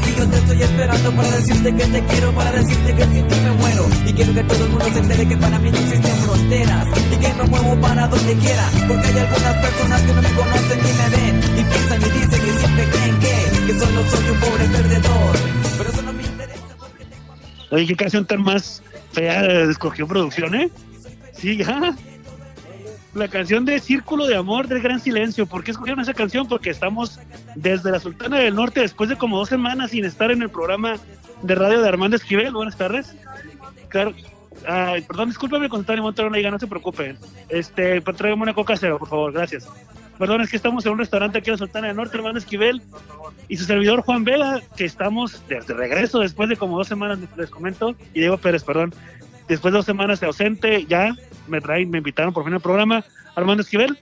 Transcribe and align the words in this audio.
y 0.00 0.14
yo 0.16 0.28
te 0.28 0.36
estoy 0.36 0.62
esperando 0.62 1.12
para 1.12 1.30
decirte 1.30 1.74
que 1.74 1.84
te 1.84 2.04
quiero, 2.06 2.32
para 2.32 2.52
decirte 2.52 2.94
que 2.94 3.02
sin 3.04 3.28
ti 3.28 3.34
me 3.44 3.50
muero. 3.52 3.86
Y 4.06 4.12
quiero 4.12 4.34
que 4.34 4.42
todo 4.44 4.64
el 4.64 4.70
mundo 4.70 4.84
se 4.92 4.98
entere 4.98 5.28
que 5.28 5.36
para 5.36 5.58
mí 5.58 5.70
no 5.70 5.78
existen 5.78 6.16
fronteras 6.16 6.86
y 7.12 7.16
que 7.16 7.34
me 7.34 7.44
muevo 7.44 7.80
para 7.80 8.08
donde 8.08 8.34
quiera. 8.34 8.70
Porque 8.88 9.06
hay 9.06 9.18
algunas 9.18 9.56
personas 9.66 10.02
que 10.02 10.12
no 10.12 10.22
me 10.22 10.32
conocen 10.32 10.78
ni 10.82 10.92
me 10.92 11.08
ven 11.16 11.58
y 11.58 11.64
piensan 11.64 12.00
y 12.00 12.04
dicen 12.04 12.40
que 12.40 12.58
siempre 12.58 12.84
creen 12.88 13.18
que, 13.18 13.66
que 13.66 13.78
solo 13.78 14.10
soy 14.10 14.30
un 14.30 14.40
pobre 14.40 14.64
perdedor. 14.64 15.36
Pero 15.78 15.90
eso 15.90 16.02
no 16.02 16.12
me 16.12 16.22
interesa 16.22 16.76
porque 16.78 17.04
tengo 17.04 17.34
Oye, 17.70 17.86
qué 17.86 17.96
canción 17.96 18.26
tan 18.26 18.42
más 18.42 18.82
fea 19.12 19.62
escogió 19.70 20.06
producción, 20.06 20.54
¿eh? 20.54 20.70
Sí, 21.34 21.56
ya. 21.56 21.94
La 23.14 23.28
canción 23.28 23.66
de 23.66 23.78
Círculo 23.78 24.26
de 24.26 24.36
Amor 24.36 24.68
del 24.68 24.80
Gran 24.80 24.98
Silencio. 24.98 25.46
¿Por 25.46 25.62
qué 25.62 25.72
escogieron 25.72 26.00
esa 26.00 26.14
canción? 26.14 26.48
Porque 26.48 26.70
estamos 26.70 27.20
desde 27.54 27.90
la 27.90 28.00
Sultana 28.00 28.38
del 28.38 28.54
Norte, 28.54 28.80
después 28.80 29.10
de 29.10 29.16
como 29.16 29.36
dos 29.36 29.50
semanas 29.50 29.90
sin 29.90 30.06
estar 30.06 30.30
en 30.30 30.40
el 30.40 30.48
programa 30.48 30.96
de 31.42 31.54
radio 31.54 31.82
de 31.82 31.88
Armando 31.88 32.16
Esquivel. 32.16 32.52
Buenas 32.52 32.76
tardes. 32.76 33.14
Claro. 33.88 34.14
Ay, 34.66 35.02
perdón, 35.02 35.28
discúlpame 35.28 35.68
con 35.68 35.80
estar 35.80 35.96
en 35.96 36.02
Monterrey, 36.02 36.48
no 36.50 36.58
se 36.58 36.66
preocupen. 36.66 37.18
Este, 37.48 38.00
tráigame 38.00 38.42
una 38.42 38.54
coca 38.54 38.76
cero, 38.76 38.98
por 38.98 39.08
favor, 39.08 39.32
gracias. 39.32 39.68
Perdón, 40.18 40.40
es 40.42 40.50
que 40.50 40.56
estamos 40.56 40.86
en 40.86 40.92
un 40.92 40.98
restaurante 40.98 41.38
aquí 41.38 41.50
en 41.50 41.54
la 41.54 41.58
Sultana 41.58 41.88
del 41.88 41.96
Norte, 41.96 42.16
Armando 42.16 42.38
Esquivel, 42.38 42.80
y 43.48 43.56
su 43.56 43.64
servidor 43.64 44.02
Juan 44.02 44.24
Vega, 44.24 44.60
que 44.76 44.84
estamos 44.84 45.46
de, 45.48 45.60
de 45.60 45.74
regreso 45.74 46.20
después 46.20 46.48
de 46.48 46.56
como 46.56 46.78
dos 46.78 46.86
semanas, 46.86 47.18
les 47.36 47.50
comento, 47.50 47.96
y 48.14 48.20
Diego 48.20 48.38
Pérez, 48.38 48.62
perdón, 48.62 48.94
después 49.52 49.72
de 49.72 49.78
dos 49.78 49.86
semanas 49.86 50.20
de 50.20 50.26
ausente, 50.26 50.86
ya 50.86 51.14
me 51.46 51.60
traen, 51.60 51.90
me 51.90 51.98
invitaron 51.98 52.32
por 52.32 52.44
fin 52.44 52.54
al 52.54 52.60
programa. 52.60 53.04
Armando 53.34 53.62
Esquivel, 53.62 53.98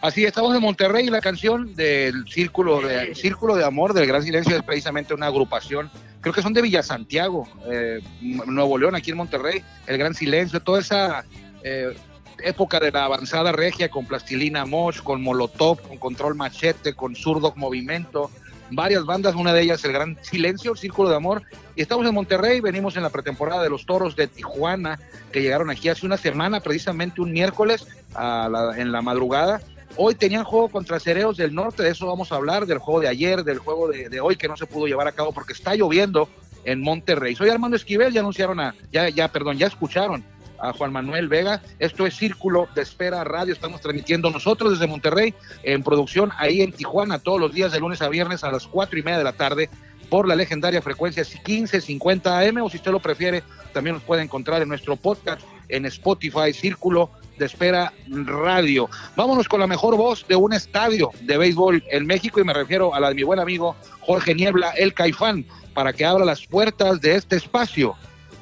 Así 0.00 0.24
estamos 0.24 0.56
en 0.56 0.62
Monterrey 0.62 1.06
y 1.06 1.10
la 1.10 1.20
canción 1.20 1.74
del 1.74 2.26
Círculo 2.26 2.80
de, 2.80 3.14
Círculo 3.14 3.54
de 3.54 3.64
Amor 3.64 3.92
del 3.92 4.06
Gran 4.06 4.22
Silencio 4.22 4.56
es 4.56 4.62
precisamente 4.62 5.12
una 5.12 5.26
agrupación, 5.26 5.90
creo 6.22 6.32
que 6.32 6.40
son 6.40 6.54
de 6.54 6.62
Villa 6.62 6.82
Santiago, 6.82 7.46
eh, 7.70 8.00
Nuevo 8.22 8.78
León, 8.78 8.94
aquí 8.94 9.10
en 9.10 9.18
Monterrey, 9.18 9.62
el 9.86 9.98
Gran 9.98 10.14
Silencio, 10.14 10.60
toda 10.60 10.80
esa 10.80 11.26
eh, 11.62 11.94
época 12.42 12.80
de 12.80 12.90
la 12.90 13.04
avanzada 13.04 13.52
regia 13.52 13.90
con 13.90 14.06
Plastilina 14.06 14.64
Mosh, 14.64 15.00
con 15.00 15.22
Molotov, 15.22 15.82
con 15.82 15.98
Control 15.98 16.34
Machete, 16.34 16.94
con 16.94 17.14
Zurdo 17.14 17.52
Movimiento, 17.56 18.30
varias 18.70 19.04
bandas, 19.04 19.34
una 19.34 19.52
de 19.52 19.62
ellas 19.62 19.84
el 19.84 19.92
Gran 19.92 20.18
Silencio, 20.22 20.74
Círculo 20.76 21.08
de 21.10 21.16
Amor, 21.16 21.42
y 21.76 21.82
estamos 21.82 22.06
en 22.06 22.14
Monterrey, 22.14 22.60
venimos 22.60 22.96
en 22.96 23.02
la 23.02 23.10
pretemporada 23.10 23.62
de 23.62 23.70
los 23.70 23.86
Toros 23.86 24.16
de 24.16 24.26
Tijuana, 24.26 24.98
que 25.32 25.42
llegaron 25.42 25.70
aquí 25.70 25.88
hace 25.88 26.06
una 26.06 26.16
semana, 26.16 26.60
precisamente 26.60 27.20
un 27.20 27.32
miércoles 27.32 27.86
a 28.14 28.48
la- 28.50 28.78
en 28.78 28.92
la 28.92 29.02
madrugada, 29.02 29.60
Hoy 29.96 30.14
tenían 30.14 30.44
juego 30.44 30.68
contra 30.68 31.00
Cereos 31.00 31.36
del 31.36 31.52
Norte, 31.52 31.82
de 31.82 31.90
eso 31.90 32.06
vamos 32.06 32.30
a 32.30 32.36
hablar, 32.36 32.64
del 32.64 32.78
juego 32.78 33.00
de 33.00 33.08
ayer, 33.08 33.42
del 33.42 33.58
juego 33.58 33.88
de, 33.88 34.08
de 34.08 34.20
hoy 34.20 34.36
que 34.36 34.46
no 34.46 34.56
se 34.56 34.64
pudo 34.64 34.86
llevar 34.86 35.08
a 35.08 35.12
cabo 35.12 35.32
porque 35.32 35.52
está 35.52 35.74
lloviendo 35.74 36.28
en 36.64 36.80
Monterrey. 36.80 37.34
Soy 37.34 37.50
Armando 37.50 37.76
Esquivel, 37.76 38.12
ya 38.12 38.20
anunciaron 38.20 38.60
a, 38.60 38.72
ya, 38.92 39.08
ya, 39.08 39.26
perdón, 39.26 39.58
ya 39.58 39.66
escucharon 39.66 40.22
a 40.60 40.72
Juan 40.72 40.92
Manuel 40.92 41.28
Vega. 41.28 41.62
Esto 41.78 42.06
es 42.06 42.16
Círculo 42.16 42.68
de 42.74 42.82
Espera 42.82 43.24
Radio, 43.24 43.52
estamos 43.52 43.80
transmitiendo 43.80 44.30
nosotros 44.30 44.72
desde 44.72 44.86
Monterrey 44.86 45.34
en 45.62 45.82
producción 45.82 46.30
ahí 46.38 46.62
en 46.62 46.72
Tijuana 46.72 47.18
todos 47.18 47.40
los 47.40 47.52
días 47.52 47.72
de 47.72 47.80
lunes 47.80 48.02
a 48.02 48.08
viernes 48.08 48.44
a 48.44 48.52
las 48.52 48.66
cuatro 48.66 48.98
y 48.98 49.02
media 49.02 49.18
de 49.18 49.24
la 49.24 49.32
tarde 49.32 49.70
por 50.08 50.26
la 50.26 50.34
legendaria 50.34 50.82
frecuencia 50.82 51.22
1550 51.22 52.40
AM 52.40 52.62
o 52.62 52.68
si 52.68 52.76
usted 52.78 52.90
lo 52.90 53.00
prefiere, 53.00 53.42
también 53.72 53.94
nos 53.94 54.02
puede 54.02 54.22
encontrar 54.22 54.60
en 54.60 54.68
nuestro 54.68 54.96
podcast 54.96 55.40
en 55.68 55.86
Spotify, 55.86 56.52
Círculo 56.52 57.10
de 57.38 57.46
Espera 57.46 57.92
Radio. 58.08 58.90
Vámonos 59.16 59.48
con 59.48 59.60
la 59.60 59.68
mejor 59.68 59.96
voz 59.96 60.26
de 60.26 60.34
un 60.34 60.52
estadio 60.52 61.10
de 61.22 61.38
béisbol 61.38 61.82
en 61.90 62.06
México 62.06 62.40
y 62.40 62.44
me 62.44 62.52
refiero 62.52 62.94
a 62.94 63.00
la 63.00 63.08
de 63.08 63.14
mi 63.14 63.22
buen 63.22 63.38
amigo 63.38 63.76
Jorge 64.00 64.34
Niebla, 64.34 64.70
el 64.70 64.92
Caifán, 64.92 65.46
para 65.72 65.92
que 65.92 66.04
abra 66.04 66.24
las 66.24 66.44
puertas 66.44 67.00
de 67.00 67.14
este 67.14 67.36
espacio 67.36 67.94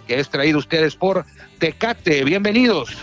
que 0.09 0.19
es 0.19 0.29
traído 0.31 0.59
ustedes 0.59 0.97
por 0.97 1.25
Tecate. 1.59 2.25
Bienvenidos. 2.25 2.97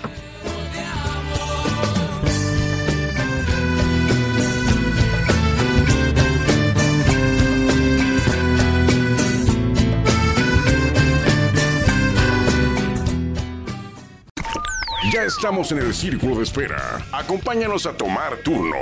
Estamos 15.26 15.72
en 15.72 15.80
el 15.80 15.94
círculo 15.94 16.38
de 16.38 16.44
espera. 16.44 17.04
Acompáñanos 17.12 17.86
a 17.88 17.94
tomar 17.94 18.38
turno 18.38 18.78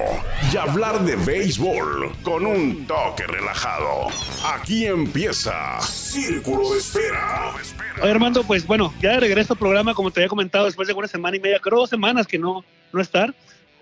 y 0.51 0.57
hablar 0.57 0.99
de 1.05 1.15
béisbol 1.15 2.11
con 2.21 2.45
un 2.45 2.85
toque 2.85 3.25
relajado. 3.25 4.07
Aquí 4.53 4.85
empieza 4.85 5.79
Círculo 5.81 6.73
de 6.73 6.79
Espera. 6.79 7.53
Oye, 8.01 8.11
Armando, 8.11 8.43
pues 8.43 8.67
bueno, 8.67 8.93
ya 9.01 9.11
de 9.11 9.21
regreso 9.21 9.53
al 9.53 9.59
programa, 9.59 9.93
como 9.93 10.11
te 10.11 10.19
había 10.19 10.27
comentado, 10.27 10.65
después 10.65 10.87
de 10.87 10.93
una 10.93 11.07
semana 11.07 11.37
y 11.37 11.39
media, 11.39 11.59
creo 11.59 11.79
dos 11.79 11.89
semanas 11.89 12.27
que 12.27 12.37
no, 12.37 12.65
no 12.91 13.01
estar. 13.01 13.33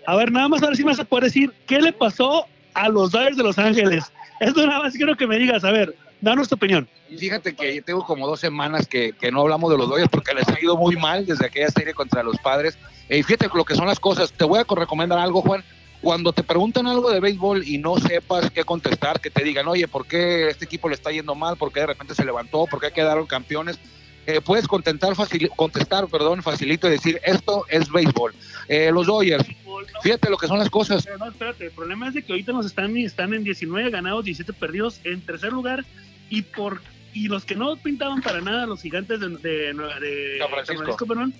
A 0.06 0.16
ver, 0.16 0.30
nada 0.30 0.48
más 0.48 0.62
a 0.62 0.66
ver 0.66 0.76
si 0.76 0.84
me 0.84 0.90
vas 0.90 1.00
a 1.00 1.04
poder 1.04 1.24
decir 1.24 1.52
qué 1.66 1.80
le 1.80 1.92
pasó 1.92 2.46
a 2.74 2.88
los 2.88 3.10
Dodgers 3.10 3.36
de 3.36 3.42
Los 3.42 3.58
Ángeles. 3.58 4.12
Esto 4.40 4.66
nada 4.66 4.82
más 4.84 4.94
quiero 4.94 5.16
que 5.16 5.26
me 5.26 5.38
digas, 5.38 5.64
a 5.64 5.72
ver, 5.72 5.96
danos 6.22 6.48
tu 6.48 6.54
opinión. 6.54 6.88
Y 7.10 7.18
fíjate 7.18 7.54
que 7.54 7.82
tengo 7.82 8.06
como 8.06 8.26
dos 8.26 8.40
semanas 8.40 8.86
que, 8.86 9.12
que 9.12 9.30
no 9.30 9.42
hablamos 9.42 9.70
de 9.70 9.76
los 9.76 9.88
Dodgers 9.88 10.08
porque 10.08 10.32
les 10.32 10.48
ha 10.48 10.58
ido 10.58 10.76
muy 10.76 10.96
mal 10.96 11.26
desde 11.26 11.44
aquella 11.44 11.68
serie 11.68 11.92
contra 11.92 12.22
los 12.22 12.38
padres. 12.38 12.78
Eh, 13.10 13.18
Y 13.18 13.22
fíjate 13.22 13.50
lo 13.54 13.64
que 13.64 13.74
son 13.74 13.86
las 13.86 14.00
cosas. 14.00 14.32
Te 14.32 14.44
voy 14.44 14.60
a 14.60 14.74
recomendar 14.74 15.18
algo, 15.18 15.42
Juan. 15.42 15.62
Cuando 16.00 16.32
te 16.32 16.42
preguntan 16.42 16.86
algo 16.86 17.10
de 17.10 17.20
béisbol 17.20 17.66
y 17.66 17.78
no 17.78 17.96
sepas 17.96 18.50
qué 18.50 18.64
contestar, 18.64 19.20
que 19.20 19.30
te 19.30 19.44
digan, 19.44 19.68
oye, 19.68 19.86
¿por 19.86 20.06
qué 20.06 20.48
este 20.48 20.64
equipo 20.64 20.88
le 20.88 20.94
está 20.94 21.12
yendo 21.12 21.34
mal? 21.34 21.56
¿Por 21.56 21.72
qué 21.72 21.80
de 21.80 21.86
repente 21.86 22.14
se 22.14 22.24
levantó? 22.24 22.66
¿Por 22.66 22.80
qué 22.80 22.90
quedaron 22.90 23.26
campeones? 23.26 23.78
Eh, 24.26 24.40
puedes 24.40 24.68
contestar, 24.68 25.16
facil, 25.16 25.50
contestar 25.56 26.06
perdón, 26.06 26.42
facilito 26.42 26.86
y 26.86 26.92
decir, 26.92 27.20
esto 27.24 27.66
es 27.68 27.90
béisbol. 27.90 28.32
Eh, 28.68 28.90
los 28.92 29.06
Dodgers, 29.06 29.44
fíjate 30.02 30.30
lo 30.30 30.36
que 30.36 30.46
son 30.46 30.58
las 30.58 30.70
cosas. 30.70 31.04
Pero 31.04 31.18
no, 31.18 31.28
espérate, 31.28 31.66
el 31.66 31.72
problema 31.72 32.08
es 32.08 32.14
de 32.14 32.22
que 32.22 32.32
ahorita 32.32 32.52
nos 32.52 32.66
están, 32.66 32.96
están 32.96 33.34
en 33.34 33.42
19 33.42 33.90
ganados, 33.90 34.24
17 34.24 34.52
perdidos 34.52 35.00
en 35.04 35.20
tercer 35.20 35.52
lugar 35.52 35.84
y 36.32 36.40
por 36.40 36.80
y 37.12 37.28
los 37.28 37.44
que 37.44 37.54
no 37.54 37.76
pintaban 37.76 38.22
para 38.22 38.40
nada, 38.40 38.64
los 38.64 38.80
gigantes 38.80 39.20
de, 39.20 39.28
de, 39.28 39.74
de 39.74 40.38
San 40.38 40.48
Francisco. 40.48 41.06
perdón, 41.06 41.34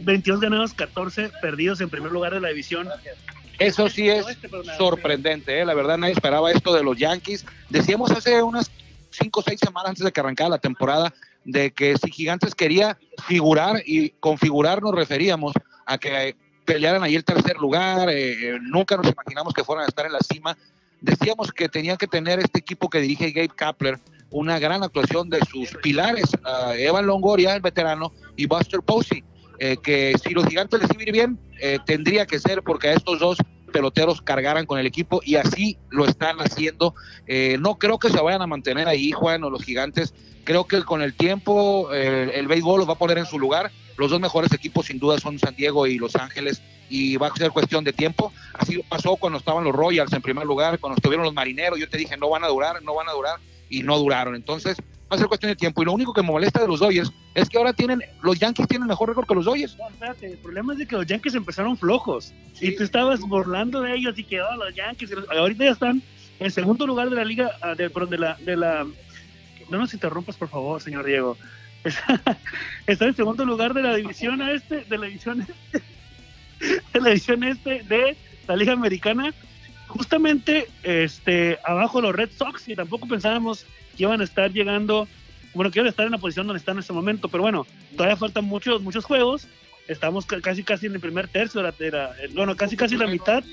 22 0.00 0.40
ganados, 0.40 0.74
14 0.74 1.30
perdidos 1.40 1.80
en 1.80 1.88
primer 1.88 2.10
lugar 2.10 2.34
de 2.34 2.40
la 2.40 2.48
división. 2.48 2.88
Eso 3.60 3.88
sí 3.88 4.08
es 4.08 4.26
sorprendente, 4.76 5.60
¿eh? 5.60 5.64
la 5.64 5.74
verdad 5.74 5.96
nadie 5.96 6.14
esperaba 6.14 6.50
esto 6.50 6.74
de 6.74 6.82
los 6.82 6.98
Yankees. 6.98 7.46
Decíamos 7.68 8.10
hace 8.10 8.42
unas 8.42 8.68
cinco 9.10 9.40
o 9.40 9.42
seis 9.44 9.60
semanas 9.60 9.90
antes 9.90 10.04
de 10.04 10.10
que 10.10 10.18
arrancara 10.18 10.50
la 10.50 10.58
temporada 10.58 11.14
de 11.44 11.70
que 11.70 11.96
si 11.96 12.10
Gigantes 12.10 12.56
quería 12.56 12.98
figurar 13.24 13.80
y 13.86 14.10
configurar 14.18 14.82
nos 14.82 14.92
referíamos 14.92 15.52
a 15.86 15.98
que 15.98 16.34
pelearan 16.64 17.04
ahí 17.04 17.14
el 17.14 17.24
tercer 17.24 17.58
lugar, 17.58 18.08
eh, 18.10 18.58
nunca 18.60 18.96
nos 18.96 19.06
imaginamos 19.06 19.54
que 19.54 19.62
fueran 19.62 19.84
a 19.84 19.88
estar 19.88 20.04
en 20.04 20.12
la 20.12 20.20
cima. 20.20 20.56
Decíamos 21.00 21.52
que 21.52 21.68
tenían 21.68 21.96
que 21.96 22.08
tener 22.08 22.40
este 22.40 22.58
equipo 22.58 22.90
que 22.90 23.00
dirige 23.00 23.30
Gabe 23.30 23.48
Kapler 23.48 24.00
una 24.32 24.58
gran 24.58 24.82
actuación 24.82 25.28
de 25.30 25.40
sus 25.50 25.70
pilares, 25.82 26.24
uh, 26.44 26.72
Evan 26.72 27.06
Longoria, 27.06 27.54
el 27.54 27.60
veterano, 27.62 28.12
y 28.36 28.46
Buster 28.46 28.80
Posey, 28.80 29.22
eh, 29.58 29.76
que 29.82 30.14
si 30.22 30.34
los 30.34 30.46
gigantes 30.46 30.80
les 30.80 30.90
iba 30.90 31.12
bien, 31.12 31.38
eh, 31.60 31.78
tendría 31.86 32.26
que 32.26 32.38
ser 32.40 32.62
porque 32.62 32.88
a 32.88 32.94
estos 32.94 33.20
dos 33.20 33.38
peloteros 33.72 34.22
cargaran 34.22 34.66
con 34.66 34.78
el 34.78 34.86
equipo 34.86 35.20
y 35.24 35.36
así 35.36 35.78
lo 35.90 36.04
están 36.04 36.38
haciendo. 36.38 36.94
Eh, 37.26 37.56
no 37.58 37.76
creo 37.78 37.98
que 37.98 38.10
se 38.10 38.20
vayan 38.20 38.42
a 38.42 38.46
mantener 38.46 38.86
ahí, 38.86 39.10
Juan, 39.10 39.42
o 39.42 39.50
los 39.50 39.64
gigantes. 39.64 40.14
Creo 40.44 40.66
que 40.66 40.82
con 40.82 41.02
el 41.02 41.14
tiempo 41.14 41.92
eh, 41.92 42.32
el 42.34 42.46
béisbol 42.46 42.80
los 42.80 42.88
va 42.88 42.92
a 42.92 42.98
poner 42.98 43.18
en 43.18 43.26
su 43.26 43.38
lugar. 43.38 43.72
Los 43.96 44.10
dos 44.10 44.20
mejores 44.20 44.52
equipos 44.52 44.86
sin 44.86 44.98
duda 44.98 45.18
son 45.18 45.38
San 45.38 45.54
Diego 45.56 45.86
y 45.86 45.98
Los 45.98 46.14
Ángeles 46.16 46.62
y 46.88 47.16
va 47.16 47.28
a 47.28 47.36
ser 47.36 47.50
cuestión 47.50 47.84
de 47.84 47.92
tiempo. 47.92 48.32
Así 48.54 48.82
pasó 48.88 49.16
cuando 49.16 49.38
estaban 49.38 49.64
los 49.64 49.74
Royals 49.74 50.12
en 50.12 50.22
primer 50.22 50.46
lugar, 50.46 50.78
cuando 50.78 50.96
estuvieron 50.96 51.24
los 51.24 51.34
Marineros. 51.34 51.78
Yo 51.78 51.88
te 51.88 51.98
dije, 51.98 52.16
no 52.16 52.28
van 52.28 52.44
a 52.44 52.48
durar, 52.48 52.82
no 52.82 52.94
van 52.94 53.08
a 53.08 53.12
durar 53.12 53.38
y 53.72 53.82
no 53.82 53.98
duraron. 53.98 54.34
Entonces 54.34 54.76
va 55.10 55.16
a 55.16 55.18
ser 55.18 55.26
cuestión 55.26 55.50
de 55.50 55.56
tiempo. 55.56 55.82
Y 55.82 55.86
lo 55.86 55.92
único 55.92 56.12
que 56.12 56.22
me 56.22 56.28
molesta 56.28 56.60
de 56.60 56.68
los 56.68 56.80
Dodgers 56.80 57.10
es 57.34 57.48
que 57.48 57.58
ahora 57.58 57.72
tienen, 57.72 58.02
los 58.22 58.38
Yankees 58.38 58.68
tienen 58.68 58.86
mejor 58.86 59.08
récord 59.08 59.26
que 59.26 59.34
los 59.34 59.44
Dodgers. 59.46 59.76
No, 59.78 59.88
espérate, 59.88 60.26
el 60.26 60.38
problema 60.38 60.72
es 60.74 60.78
de 60.78 60.86
que 60.86 60.96
los 60.96 61.06
Yankees 61.06 61.34
empezaron 61.34 61.76
flojos 61.76 62.32
y 62.60 62.76
tú 62.76 62.84
estabas 62.84 63.20
burlando 63.20 63.80
de 63.80 63.94
ellos 63.94 64.18
y 64.18 64.24
que 64.24 64.40
oh, 64.42 64.56
los 64.56 64.74
Yankees, 64.74 65.10
y 65.10 65.14
los- 65.14 65.28
ahorita 65.30 65.64
ya 65.64 65.70
están 65.70 66.02
en 66.38 66.50
segundo 66.50 66.86
lugar 66.86 67.08
de 67.10 67.16
la 67.16 67.24
liga, 67.24 67.50
ah, 67.62 67.74
de, 67.74 67.88
perdón, 67.90 68.10
de 68.10 68.18
la, 68.18 68.34
de 68.36 68.56
la, 68.56 68.86
no 69.70 69.78
nos 69.78 69.94
interrumpas 69.94 70.36
por 70.36 70.48
favor, 70.48 70.80
señor 70.80 71.04
Diego. 71.06 71.36
Está 72.86 73.06
en 73.06 73.14
segundo 73.16 73.44
lugar 73.44 73.74
de 73.74 73.82
la 73.82 73.94
división 73.96 74.40
este, 74.42 74.84
de 74.84 74.98
la 74.98 75.06
división 75.06 75.40
este, 75.40 75.82
de 76.92 77.00
la 77.00 77.08
división 77.08 77.42
este 77.44 77.82
de 77.82 78.16
la 78.46 78.56
liga 78.56 78.72
americana, 78.72 79.32
justamente 79.92 80.68
este 80.82 81.58
abajo 81.64 82.00
los 82.00 82.14
Red 82.14 82.30
Sox 82.36 82.68
y 82.68 82.74
tampoco 82.74 83.06
pensábamos 83.06 83.66
que 83.96 84.02
iban 84.04 84.20
a 84.20 84.24
estar 84.24 84.50
llegando, 84.50 85.06
bueno, 85.54 85.70
que 85.70 85.78
iban 85.78 85.86
a 85.86 85.90
estar 85.90 86.06
en 86.06 86.12
la 86.12 86.18
posición 86.18 86.46
donde 86.46 86.58
están 86.58 86.76
en 86.76 86.80
este 86.80 86.92
momento, 86.92 87.28
pero 87.28 87.42
bueno, 87.42 87.66
todavía 87.96 88.16
faltan 88.16 88.44
muchos, 88.44 88.82
muchos 88.82 89.04
juegos. 89.04 89.46
Estamos 89.88 90.26
ca- 90.26 90.40
casi, 90.40 90.62
casi 90.62 90.86
en 90.86 90.94
el 90.94 91.00
primer 91.00 91.28
tercio 91.28 91.60
de 91.62 91.90
la, 91.90 92.06
eh, 92.10 92.30
bueno, 92.34 92.56
casi, 92.56 92.76
casi 92.76 92.96
la 92.96 93.06
mitad 93.06 93.44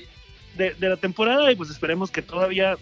de, 0.56 0.74
la 0.78 0.96
temporada 0.96 1.50
y 1.52 1.56
pues 1.56 1.70
esperemos 1.70 2.10
que 2.10 2.22
todavía 2.22 2.76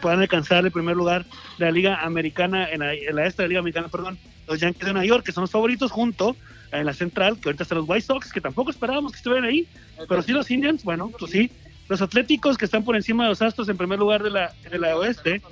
puedan 0.00 0.20
alcanzar 0.20 0.64
el 0.64 0.72
primer 0.72 0.96
lugar 0.96 1.24
de 1.58 1.64
la 1.66 1.70
Liga 1.70 2.00
Americana, 2.02 2.68
en 2.70 2.80
la, 2.80 2.94
en 2.94 3.14
de 3.14 3.32
la 3.36 3.46
Liga 3.46 3.60
Americana, 3.60 3.88
perdón, 3.88 4.18
los 4.48 4.58
Yankees 4.60 4.86
de 4.86 4.92
Nueva 4.92 5.06
York, 5.06 5.24
que 5.24 5.32
son 5.32 5.42
los 5.42 5.50
favoritos, 5.50 5.90
junto 5.92 6.36
en 6.72 6.86
la 6.86 6.92
central, 6.92 7.38
que 7.38 7.48
ahorita 7.48 7.62
están 7.62 7.78
los 7.78 7.88
White 7.88 8.06
Sox, 8.06 8.32
que 8.32 8.40
tampoco 8.40 8.70
esperábamos 8.70 9.12
que 9.12 9.18
estuvieran 9.18 9.44
ahí, 9.44 9.68
pero 10.08 10.22
sí 10.22 10.32
los 10.32 10.50
Indians, 10.50 10.82
bueno, 10.82 11.12
pues 11.16 11.30
sí. 11.30 11.50
Los 11.88 12.00
Atléticos, 12.00 12.56
que 12.56 12.64
están 12.64 12.84
por 12.84 12.96
encima 12.96 13.24
de 13.24 13.30
los 13.30 13.42
Astros 13.42 13.68
en 13.68 13.76
primer 13.76 13.98
lugar 13.98 14.22
de 14.22 14.30
la, 14.30 14.52
de 14.70 14.78
la 14.78 14.96
oeste, 14.96 15.42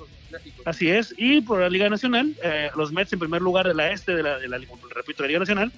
así 0.65 0.89
es, 0.89 1.13
y 1.17 1.41
por 1.41 1.59
la 1.59 1.69
Liga 1.69 1.89
Nacional, 1.89 2.35
eh, 2.43 2.69
los 2.75 2.91
Mets 2.91 3.13
en 3.13 3.19
primer 3.19 3.41
lugar 3.41 3.67
de 3.67 3.75
la 3.75 3.91
este, 3.91 4.15
de 4.15 4.23
la, 4.23 4.39
de 4.39 4.47
la, 4.47 4.57
repito, 4.57 5.21
de 5.21 5.23
la 5.23 5.27
Liga 5.27 5.39
Nacional, 5.39 5.71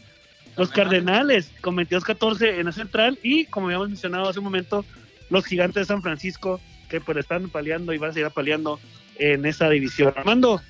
los 0.55 0.69
Cardenales. 0.69 1.51
Con 1.61 1.75
22-14 1.75 2.59
en 2.59 2.65
la 2.65 2.71
central, 2.71 3.19
y 3.21 3.45
como 3.45 3.67
habíamos 3.67 3.89
mencionado 3.89 4.29
hace 4.29 4.39
un 4.39 4.45
momento, 4.45 4.85
los 5.29 5.45
Gigantes 5.45 5.81
de 5.81 5.93
San 5.93 6.01
Francisco, 6.01 6.61
que 6.89 7.01
pues 7.01 7.17
están 7.17 7.49
paliando 7.49 7.93
y 7.93 7.97
van 7.97 8.11
a 8.11 8.13
seguir 8.13 8.29
paliando 8.31 8.79
en 9.17 9.45
esa 9.45 9.69
división. 9.69 10.13
Armando, 10.15 10.61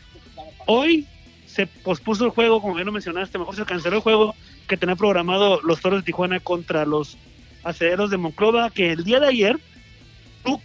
hoy 0.66 1.06
se 1.46 1.68
pospuso 1.68 2.26
el 2.26 2.32
juego, 2.32 2.62
como 2.62 2.74
bien 2.76 2.86
lo 2.86 2.92
mencionaste, 2.92 3.38
mejor 3.38 3.56
se 3.56 3.66
canceló 3.66 3.98
el 3.98 4.02
juego 4.02 4.36
que 4.68 4.78
tenía 4.78 4.96
programado 4.96 5.62
los 5.62 5.80
Toros 5.80 6.02
de 6.02 6.06
Tijuana 6.06 6.40
contra 6.40 6.86
los 6.86 7.18
acederos 7.64 8.10
de 8.10 8.18
Monclova, 8.18 8.70
que 8.70 8.92
el 8.92 9.04
día 9.04 9.20
de 9.20 9.28
ayer, 9.28 9.60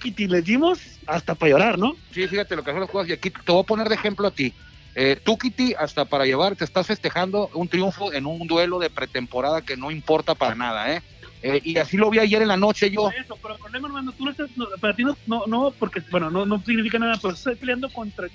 y 0.02 0.26
les 0.26 0.44
dimos 0.44 0.78
hasta 1.06 1.34
para 1.34 1.50
llorar, 1.50 1.78
¿no? 1.78 1.94
Sí, 2.12 2.26
fíjate 2.26 2.56
lo 2.56 2.62
que 2.62 2.70
son 2.70 2.80
los 2.80 2.90
juegos, 2.90 3.08
y 3.08 3.12
aquí 3.12 3.30
te 3.30 3.52
voy 3.52 3.62
a 3.62 3.66
poner 3.66 3.88
de 3.88 3.94
ejemplo 3.94 4.26
a 4.26 4.30
ti. 4.30 4.52
Eh, 4.94 5.20
Kitty, 5.24 5.74
hasta 5.78 6.04
para 6.04 6.26
llevar, 6.26 6.56
te 6.56 6.64
estás 6.64 6.86
festejando 6.86 7.48
un 7.54 7.68
triunfo 7.68 8.12
en 8.12 8.26
un 8.26 8.46
duelo 8.46 8.78
de 8.78 8.90
pretemporada 8.90 9.62
que 9.62 9.76
no 9.76 9.90
importa 9.90 10.34
para 10.34 10.54
nada, 10.54 10.92
¿eh? 10.94 11.02
Eh, 11.42 11.60
y 11.64 11.78
así 11.78 11.96
lo 11.96 12.10
vi 12.10 12.18
ayer 12.18 12.42
en 12.42 12.48
la 12.48 12.56
noche 12.56 12.90
yo. 12.90 13.08
Eso, 13.10 13.38
pero 13.40 13.54
el 13.54 13.60
problema, 13.60 13.88
hermano, 13.88 14.12
tú 14.12 14.24
no 14.24 14.30
estás, 14.30 14.50
no, 14.56 14.66
para 14.78 14.94
ti 14.94 15.04
no, 15.04 15.16
no, 15.26 15.46
no, 15.46 15.70
porque, 15.78 16.02
bueno, 16.10 16.30
no, 16.30 16.44
no 16.44 16.62
significa 16.62 16.98
nada, 16.98 17.18
pero 17.22 17.32
estás 17.32 17.56
peleando 17.56 17.88
contra, 17.90 18.26
el, 18.26 18.32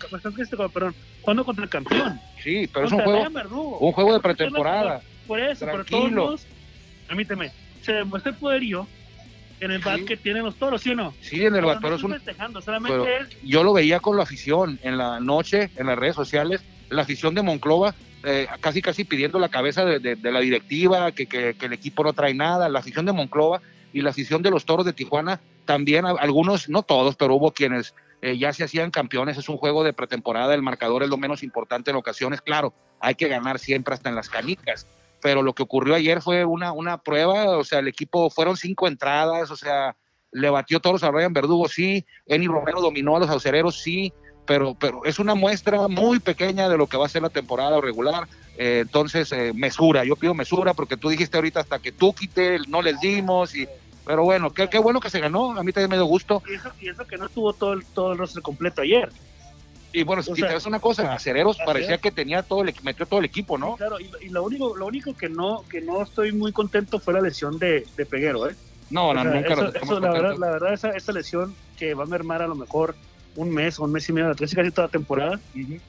perdón, 0.71 0.95
jugando 1.21 1.45
contra 1.45 1.63
el 1.65 1.69
campeón. 1.69 2.19
Sí, 2.41 2.67
pero 2.73 2.87
es 2.87 2.91
un 2.91 3.01
juego, 3.01 3.77
un 3.79 3.91
juego 3.91 4.13
de 4.13 4.19
pretemporada. 4.21 5.01
Por 5.27 5.39
eso, 5.39 5.65
por 5.67 5.85
todos 5.85 6.45
permíteme, 7.07 7.51
se 7.81 7.93
demuestra 7.93 8.31
el 8.31 8.37
poderío 8.37 8.87
en 9.59 9.71
el 9.71 9.79
bat 9.79 10.01
que 10.01 10.17
tienen 10.17 10.43
los 10.43 10.55
toros, 10.55 10.81
¿sí 10.81 10.91
o 10.91 10.95
no? 10.95 11.13
Sí, 11.21 11.45
en 11.45 11.55
el 11.55 11.65
bat, 11.65 11.79
pero 11.81 11.95
es 11.95 12.03
un... 12.03 12.15
Yo 13.43 13.63
lo 13.63 13.73
veía 13.73 13.99
con 13.99 14.17
la 14.17 14.23
afición 14.23 14.79
en 14.83 14.97
la 14.97 15.19
noche, 15.19 15.71
en 15.75 15.87
las 15.87 15.97
redes 15.97 16.15
sociales, 16.15 16.63
la 16.89 17.01
afición 17.03 17.35
de 17.35 17.41
Monclova 17.41 17.95
eh, 18.27 18.47
casi 18.59 18.81
casi 18.81 19.03
pidiendo 19.03 19.37
la 19.37 19.49
cabeza 19.49 19.85
de, 19.85 20.17
la 20.19 20.39
directiva, 20.39 21.11
que, 21.11 21.27
que, 21.27 21.55
el 21.59 21.73
equipo 21.73 22.03
no 22.03 22.13
trae 22.13 22.33
nada, 22.33 22.67
la 22.69 22.79
afición 22.79 23.05
de 23.05 23.11
Monclova 23.11 23.61
y 23.93 24.01
la 24.01 24.09
afición 24.09 24.41
de 24.41 24.49
los 24.49 24.65
Toros 24.65 24.83
de 24.83 24.93
Tijuana, 24.93 25.39
también 25.65 26.05
algunos, 26.07 26.67
no 26.67 26.81
todos, 26.81 27.15
pero 27.15 27.35
hubo 27.35 27.51
quienes 27.51 27.93
eh, 28.23 28.35
ya 28.35 28.51
se 28.51 28.63
hacían 28.63 28.89
campeones, 28.89 29.37
es 29.37 29.47
un 29.47 29.57
juego 29.57 29.83
de 29.83 29.93
pretemporada, 29.93 30.55
el 30.55 30.63
marcador 30.63 31.03
es 31.03 31.09
lo 31.09 31.17
menos 31.17 31.43
importante 31.43 31.91
en 31.91 31.97
ocasiones, 31.97 32.41
claro, 32.41 32.73
hay 32.99 33.13
que 33.13 33.27
ganar 33.27 33.59
siempre 33.59 33.93
hasta 33.93 34.09
en 34.09 34.15
las 34.15 34.27
canicas, 34.27 34.87
pero 35.21 35.41
lo 35.41 35.53
que 35.53 35.63
ocurrió 35.63 35.95
ayer 35.95 36.21
fue 36.21 36.45
una, 36.45 36.71
una 36.71 36.97
prueba, 36.97 37.57
o 37.57 37.63
sea, 37.63 37.79
el 37.79 37.87
equipo 37.87 38.29
fueron 38.29 38.57
cinco 38.57 38.87
entradas, 38.87 39.51
o 39.51 39.55
sea, 39.55 39.95
le 40.31 40.49
batió 40.49 40.79
todos 40.79 41.03
a 41.03 41.11
Ryan 41.11 41.33
Verdugo, 41.33 41.67
sí, 41.67 42.05
Eni 42.25 42.47
Romero 42.47 42.81
dominó 42.81 43.15
a 43.15 43.19
los 43.19 43.29
aucereros, 43.29 43.81
sí, 43.81 44.13
pero, 44.45 44.75
pero 44.75 45.03
es 45.05 45.19
una 45.19 45.35
muestra 45.35 45.87
muy 45.87 46.19
pequeña 46.19 46.69
de 46.69 46.77
lo 46.77 46.87
que 46.87 46.97
va 46.97 47.05
a 47.05 47.09
ser 47.09 47.21
la 47.21 47.29
temporada 47.29 47.81
regular. 47.81 48.27
Eh, 48.57 48.79
entonces, 48.83 49.31
eh, 49.31 49.51
mesura, 49.53 50.03
yo 50.03 50.15
pido 50.15 50.33
mesura 50.33 50.73
porque 50.73 50.97
tú 50.97 51.09
dijiste 51.09 51.37
ahorita 51.37 51.61
hasta 51.61 51.79
que 51.79 51.91
tú 51.91 52.13
quite, 52.13 52.59
no 52.67 52.81
les 52.81 52.99
dimos. 52.99 53.55
y 53.55 53.67
Pero 54.05 54.23
bueno, 54.23 54.51
qué, 54.51 54.69
qué 54.69 54.77
bueno 54.77 54.99
que 54.99 55.09
se 55.09 55.19
ganó, 55.19 55.57
a 55.57 55.63
mí 55.63 55.71
también 55.71 55.89
me 55.89 55.95
dio 55.97 56.05
gusto. 56.05 56.43
Y 56.79 56.89
eso, 56.89 57.05
que 57.05 57.17
no 57.17 57.25
estuvo 57.25 57.53
todo 57.53 57.73
el, 57.73 57.85
todo 57.85 58.11
el 58.11 58.17
rostro 58.17 58.41
completo 58.41 58.81
ayer. 58.81 59.09
Y 59.95 60.03
bueno, 60.03 60.21
si 60.21 60.33
te 60.33 60.43
ves 60.43 60.65
una 60.65 60.79
cosa, 60.79 61.13
Acereros 61.13 61.57
parecía 61.65 61.97
que 61.97 62.11
tenía 62.11 62.43
todo 62.43 62.61
el 62.61 62.73
metió 62.83 63.05
todo 63.05 63.19
el 63.19 63.25
equipo, 63.25 63.57
¿no? 63.57 63.77
Claro, 63.77 63.97
y, 63.99 64.29
lo 64.29 64.43
único, 64.43 64.75
lo 64.75 64.87
único 64.87 65.15
que 65.15 65.29
no, 65.29 65.63
que 65.69 65.79
no 65.79 66.03
estoy 66.03 66.33
muy 66.33 66.51
contento 66.51 66.99
fue 66.99 67.13
la 67.13 67.21
lesión 67.21 67.57
de, 67.57 67.87
de 67.95 68.05
Peguero, 68.05 68.49
¿eh? 68.49 68.55
No, 68.89 69.13
no, 69.13 69.23
nunca 69.23 69.71
eso, 69.81 69.99
la 69.99 70.11
verdad, 70.11 70.35
la 70.37 70.51
verdad 70.51 70.73
esa, 70.73 70.91
esa 70.91 71.11
lesión 71.11 71.55
que 71.77 71.93
va 71.93 72.03
a 72.03 72.07
mermar 72.07 72.41
a 72.41 72.47
lo 72.47 72.55
mejor 72.55 72.95
un 73.35 73.49
mes 73.49 73.79
o 73.79 73.83
un 73.83 73.91
mes 73.91 74.07
y 74.09 74.13
medio, 74.13 74.33
casi 74.35 74.55
casi 74.55 74.71
toda 74.71 74.87
temporada, 74.87 75.39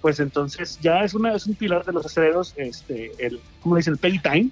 pues 0.00 0.20
entonces 0.20 0.79
ya 0.81 1.03
es 1.03 1.14
una 1.14 1.35
es 1.35 1.47
un 1.47 1.55
pilar 1.55 1.85
de 1.85 1.93
los 1.93 2.06
aceleros, 2.06 2.55
este, 2.56 3.12
el, 3.19 3.41
¿cómo 3.61 3.76
dice? 3.76 3.91
El 3.91 3.99
pay 3.99 4.19
time. 4.19 4.50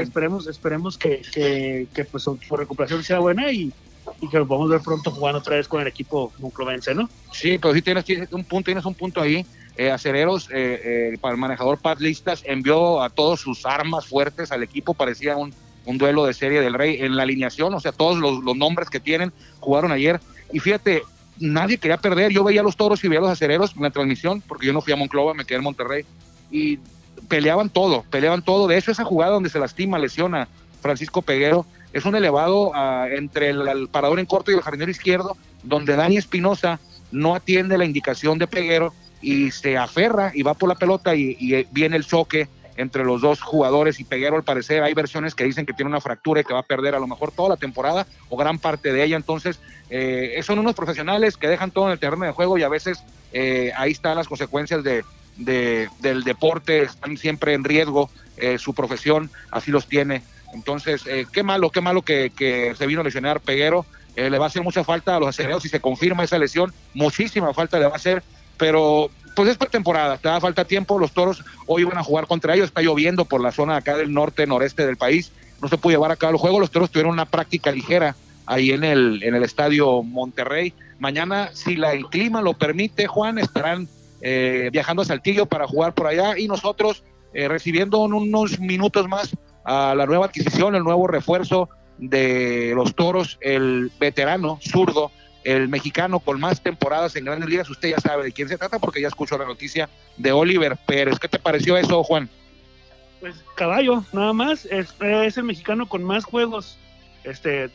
Esperemos, 0.00 0.46
esperemos 0.46 0.98
que, 0.98 1.22
que, 1.32 1.86
que 1.94 2.04
pues 2.04 2.24
su, 2.24 2.38
recuperación 2.50 3.02
sea 3.02 3.20
buena 3.20 3.52
y, 3.52 3.72
y 4.20 4.28
que 4.28 4.38
lo 4.38 4.46
podamos 4.46 4.70
ver 4.70 4.80
pronto 4.80 5.10
jugando 5.10 5.38
otra 5.38 5.56
vez 5.56 5.66
con 5.66 5.80
el 5.80 5.86
equipo 5.86 6.32
monclovense, 6.38 6.94
¿no? 6.94 7.08
Sí, 7.32 7.58
pero 7.58 7.74
sí 7.74 7.82
tienes, 7.82 8.04
un 8.32 8.44
punto, 8.44 8.66
tienes 8.66 8.84
un 8.84 8.94
punto 8.94 9.20
ahí. 9.20 9.44
Eh, 9.76 9.90
aceleros, 9.90 10.50
eh, 10.50 11.12
eh, 11.14 11.18
para 11.20 11.32
el 11.32 11.40
manejador 11.40 11.78
Pat 11.78 12.00
Listas 12.00 12.42
envió 12.44 13.02
a 13.02 13.08
todos 13.08 13.40
sus 13.40 13.64
armas 13.64 14.04
fuertes 14.04 14.52
al 14.52 14.62
equipo, 14.62 14.92
parecía 14.92 15.36
un, 15.36 15.54
un 15.86 15.96
duelo 15.96 16.26
de 16.26 16.34
serie 16.34 16.60
del 16.60 16.74
Rey 16.74 16.98
en 17.00 17.16
la 17.16 17.22
alineación, 17.22 17.72
o 17.72 17.80
sea, 17.80 17.92
todos 17.92 18.18
los, 18.18 18.44
los 18.44 18.56
nombres 18.56 18.90
que 18.90 19.00
tienen 19.00 19.32
jugaron 19.60 19.90
ayer. 19.90 20.20
Y 20.52 20.58
fíjate, 20.58 21.02
nadie 21.38 21.78
quería 21.78 21.96
perder. 21.96 22.30
Yo 22.30 22.44
veía 22.44 22.60
a 22.60 22.64
los 22.64 22.76
toros 22.76 23.02
y 23.02 23.08
veía 23.08 23.20
a 23.20 23.22
los 23.22 23.30
acereros 23.30 23.74
en 23.74 23.82
la 23.82 23.90
transmisión, 23.90 24.42
porque 24.42 24.66
yo 24.66 24.72
no 24.72 24.82
fui 24.82 24.92
a 24.92 24.96
Monclova, 24.96 25.34
me 25.34 25.44
quedé 25.44 25.58
en 25.58 25.64
Monterrey. 25.64 26.04
Y 26.50 26.78
peleaban 27.28 27.70
todo, 27.70 28.04
peleaban 28.10 28.42
todo. 28.42 28.66
De 28.66 28.76
hecho, 28.76 28.90
esa 28.90 29.04
jugada 29.04 29.32
donde 29.32 29.48
se 29.48 29.58
lastima, 29.58 29.98
lesiona 29.98 30.48
Francisco 30.82 31.22
Peguero, 31.22 31.66
es 31.92 32.04
un 32.04 32.14
elevado 32.14 32.72
ah, 32.74 33.06
entre 33.10 33.50
el, 33.50 33.88
parador 33.90 34.18
en 34.18 34.26
corto 34.26 34.50
y 34.50 34.54
el 34.54 34.62
jardinero 34.62 34.90
izquierdo, 34.90 35.36
donde 35.62 35.96
Dani 35.96 36.16
Espinosa 36.16 36.80
no 37.10 37.34
atiende 37.34 37.78
la 37.78 37.84
indicación 37.84 38.38
de 38.38 38.46
Peguero 38.46 38.94
y 39.20 39.50
se 39.50 39.76
aferra 39.76 40.32
y 40.34 40.42
va 40.42 40.54
por 40.54 40.68
la 40.68 40.76
pelota 40.76 41.14
y, 41.14 41.36
y 41.38 41.66
viene 41.72 41.96
el 41.96 42.06
choque 42.06 42.48
entre 42.76 43.04
los 43.04 43.20
dos 43.20 43.42
jugadores 43.42 44.00
y 44.00 44.04
Peguero 44.04 44.36
al 44.36 44.42
parecer 44.42 44.82
hay 44.82 44.94
versiones 44.94 45.34
que 45.34 45.44
dicen 45.44 45.66
que 45.66 45.74
tiene 45.74 45.90
una 45.90 46.00
fractura 46.00 46.40
y 46.40 46.44
que 46.44 46.54
va 46.54 46.60
a 46.60 46.64
perder 46.64 46.94
a 46.94 46.98
lo 46.98 47.06
mejor 47.06 47.30
toda 47.30 47.50
la 47.50 47.56
temporada 47.56 48.06
o 48.28 48.36
gran 48.36 48.58
parte 48.58 48.92
de 48.92 49.04
ella, 49.04 49.16
entonces 49.16 49.60
eh, 49.90 50.40
son 50.42 50.58
unos 50.58 50.74
profesionales 50.74 51.36
que 51.36 51.48
dejan 51.48 51.70
todo 51.70 51.86
en 51.86 51.92
el 51.92 51.98
terreno 51.98 52.24
de 52.24 52.32
juego 52.32 52.56
y 52.56 52.62
a 52.62 52.68
veces 52.68 53.02
eh, 53.32 53.72
ahí 53.76 53.92
están 53.92 54.16
las 54.16 54.28
consecuencias 54.28 54.82
de, 54.82 55.04
del 55.36 56.24
deporte, 56.24 56.82
están 56.82 57.16
siempre 57.16 57.54
en 57.54 57.64
riesgo, 57.64 58.10
eh, 58.36 58.58
su 58.58 58.74
profesión 58.74 59.30
así 59.50 59.70
los 59.70 59.86
tiene, 59.86 60.22
entonces 60.52 61.02
qué 61.32 61.42
malo, 61.42 61.70
qué 61.70 61.80
malo 61.80 62.02
que, 62.02 62.30
que 62.36 62.74
se 62.76 62.86
vino 62.86 63.00
a 63.00 63.04
lesionar 63.04 63.40
Peguero, 63.40 63.86
le 64.16 64.38
va 64.38 64.46
a 64.46 64.48
hacer 64.48 64.62
mucha 64.62 64.84
falta 64.84 65.16
a 65.16 65.20
los 65.20 65.28
aceleros 65.28 65.62
si 65.62 65.68
se 65.68 65.80
confirma 65.80 66.24
esa 66.24 66.38
lesión, 66.38 66.72
muchísima 66.94 67.54
falta 67.54 67.78
le 67.78 67.86
va 67.86 67.92
a 67.92 67.96
hacer, 67.96 68.22
pero 68.58 69.10
pues 69.34 69.48
es 69.48 69.70
temporada, 69.70 70.18
te 70.18 70.28
da 70.28 70.40
falta 70.40 70.64
tiempo, 70.64 70.98
los 70.98 71.12
toros 71.12 71.42
hoy 71.66 71.84
van 71.84 71.98
a 71.98 72.02
jugar 72.02 72.26
contra 72.26 72.54
ellos, 72.54 72.66
está 72.66 72.82
lloviendo 72.82 73.24
por 73.24 73.40
la 73.40 73.52
zona 73.52 73.76
acá 73.76 73.96
del 73.96 74.12
norte, 74.12 74.46
noreste 74.46 74.84
del 74.84 74.96
país, 74.96 75.32
no 75.62 75.68
se 75.68 75.78
puede 75.78 75.96
llevar 75.96 76.10
a 76.10 76.16
cabo 76.16 76.32
el 76.32 76.38
juego, 76.38 76.60
los 76.60 76.70
toros 76.70 76.90
tuvieron 76.90 77.12
una 77.12 77.26
práctica 77.26 77.70
ligera 77.70 78.16
ahí 78.46 78.70
en 78.72 78.84
el, 78.84 79.22
en 79.22 79.34
el 79.34 79.42
estadio 79.42 80.02
Monterrey. 80.02 80.74
Mañana, 80.98 81.50
si 81.54 81.76
la, 81.76 81.92
el 81.92 82.06
clima 82.06 82.42
lo 82.42 82.54
permite, 82.54 83.06
Juan, 83.06 83.38
estarán 83.38 83.88
eh, 84.20 84.68
viajando 84.72 85.02
a 85.02 85.04
Saltillo 85.04 85.46
para 85.46 85.66
jugar 85.66 85.94
por 85.94 86.06
allá 86.06 86.38
y 86.38 86.48
nosotros 86.48 87.02
eh, 87.32 87.48
recibiendo 87.48 88.04
en 88.04 88.12
unos 88.12 88.58
minutos 88.58 89.08
más 89.08 89.36
a 89.64 89.94
la 89.94 90.06
nueva 90.06 90.26
adquisición, 90.26 90.74
el 90.74 90.84
nuevo 90.84 91.06
refuerzo 91.06 91.68
de 91.98 92.72
los 92.74 92.94
toros, 92.94 93.38
el 93.40 93.90
veterano 93.98 94.58
zurdo 94.62 95.12
el 95.44 95.68
mexicano 95.68 96.20
con 96.20 96.38
más 96.40 96.60
temporadas 96.60 97.16
en 97.16 97.24
grandes 97.24 97.48
ligas. 97.48 97.70
Usted 97.70 97.90
ya 97.90 97.98
sabe 97.98 98.24
de 98.24 98.32
quién 98.32 98.48
se 98.48 98.58
trata 98.58 98.78
porque 98.78 99.00
ya 99.00 99.08
escuchó 99.08 99.38
la 99.38 99.46
noticia 99.46 99.88
de 100.16 100.32
Oliver 100.32 100.76
Pérez. 100.86 101.18
¿Qué 101.18 101.28
te 101.28 101.38
pareció 101.38 101.76
eso, 101.76 102.02
Juan? 102.02 102.28
Pues 103.20 103.36
caballo, 103.54 104.04
nada 104.12 104.32
más. 104.32 104.66
Es, 104.66 104.94
el 105.00 105.44
mexicano 105.44 105.88
con 105.88 106.02
más 106.02 106.24
juegos, 106.24 106.78
este, 107.24 107.70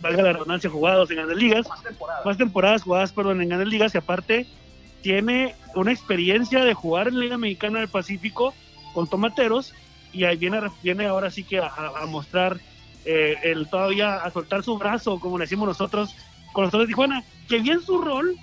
valga 0.00 0.22
la 0.22 0.32
redundancia, 0.32 0.70
jugados 0.70 1.10
en 1.10 1.16
grandes 1.16 1.36
ligas. 1.36 1.68
Más 1.68 1.82
temporadas. 1.82 2.26
Más 2.26 2.36
temporadas 2.36 2.82
jugadas, 2.82 3.12
perdón, 3.12 3.42
en 3.42 3.48
grandes 3.48 3.68
ligas. 3.68 3.94
Y 3.94 3.98
aparte, 3.98 4.46
tiene 5.02 5.54
una 5.74 5.92
experiencia 5.92 6.64
de 6.64 6.74
jugar 6.74 7.08
en 7.08 7.14
la 7.14 7.20
Liga 7.20 7.38
Mexicana 7.38 7.80
del 7.80 7.88
Pacífico 7.88 8.54
con 8.92 9.08
tomateros. 9.08 9.74
Y 10.14 10.24
ahí 10.24 10.36
viene, 10.36 10.60
viene 10.82 11.06
ahora 11.06 11.30
sí 11.30 11.42
que 11.42 11.58
a, 11.58 12.06
mostrar 12.06 12.60
eh, 13.04 13.36
el 13.42 13.68
todavía 13.68 14.16
a 14.16 14.30
soltar 14.30 14.62
su 14.62 14.78
brazo, 14.78 15.18
como 15.18 15.38
le 15.38 15.44
decimos 15.44 15.66
nosotros, 15.66 16.14
con 16.52 16.62
los 16.62 16.70
Toros 16.70 16.86
de 16.86 16.92
Tijuana, 16.92 17.24
que 17.48 17.58
bien 17.58 17.80
su 17.80 18.00
rol, 18.00 18.36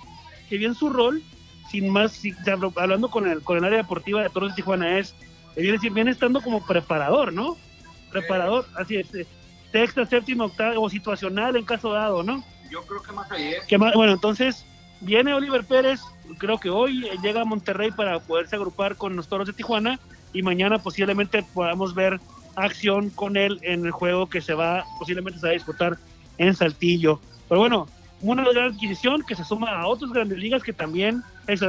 que 0.48 0.58
bien 0.58 0.74
su 0.74 0.90
rol, 0.90 1.22
sin 1.70 1.88
más, 1.88 2.20
hablando 2.76 3.10
con 3.10 3.26
el, 3.26 3.42
con 3.42 3.56
el 3.56 3.64
área 3.64 3.78
deportiva 3.78 4.22
de 4.22 4.28
Toros 4.28 4.50
de 4.50 4.56
Tijuana, 4.56 4.98
es, 4.98 5.14
viene, 5.56 5.78
viene 5.90 6.10
estando 6.10 6.42
como 6.42 6.64
preparador, 6.64 7.32
¿no? 7.32 7.56
Preparador, 8.10 8.66
así 8.76 8.96
es, 8.96 9.14
eh, 9.14 9.26
sexta, 9.72 10.04
séptima, 10.04 10.44
octava, 10.44 10.78
o 10.78 10.90
situacional 10.90 11.56
en 11.56 11.64
caso 11.64 11.92
dado, 11.92 12.22
¿no? 12.22 12.44
Yo 12.70 12.82
creo 12.82 13.02
que 13.02 13.12
más 13.12 13.32
ayer. 13.32 13.62
Que 13.66 13.78
más, 13.78 13.94
bueno, 13.94 14.12
entonces, 14.12 14.66
viene 15.00 15.32
Oliver 15.32 15.64
Pérez, 15.64 16.00
creo 16.36 16.58
que 16.58 16.68
hoy 16.68 17.08
llega 17.22 17.40
a 17.40 17.46
Monterrey 17.46 17.90
para 17.90 18.20
poderse 18.20 18.56
agrupar 18.56 18.96
con 18.96 19.16
los 19.16 19.28
Toros 19.28 19.46
de 19.46 19.54
Tijuana 19.54 19.98
y 20.32 20.42
mañana 20.42 20.78
posiblemente 20.78 21.44
podamos 21.54 21.94
ver 21.94 22.20
acción 22.56 23.10
con 23.10 23.36
él 23.36 23.58
en 23.62 23.84
el 23.86 23.90
juego 23.90 24.28
que 24.28 24.40
se 24.40 24.54
va, 24.54 24.84
posiblemente 24.98 25.40
se 25.40 25.46
va 25.46 25.50
a 25.50 25.54
disputar 25.54 25.98
en 26.38 26.54
Saltillo. 26.54 27.20
Pero 27.48 27.60
bueno, 27.60 27.88
una 28.20 28.44
gran 28.50 28.72
adquisición 28.72 29.22
que 29.26 29.34
se 29.34 29.44
suma 29.44 29.70
a 29.70 29.86
otras 29.86 30.12
grandes 30.12 30.38
ligas 30.38 30.62
que 30.62 30.72
también, 30.72 31.22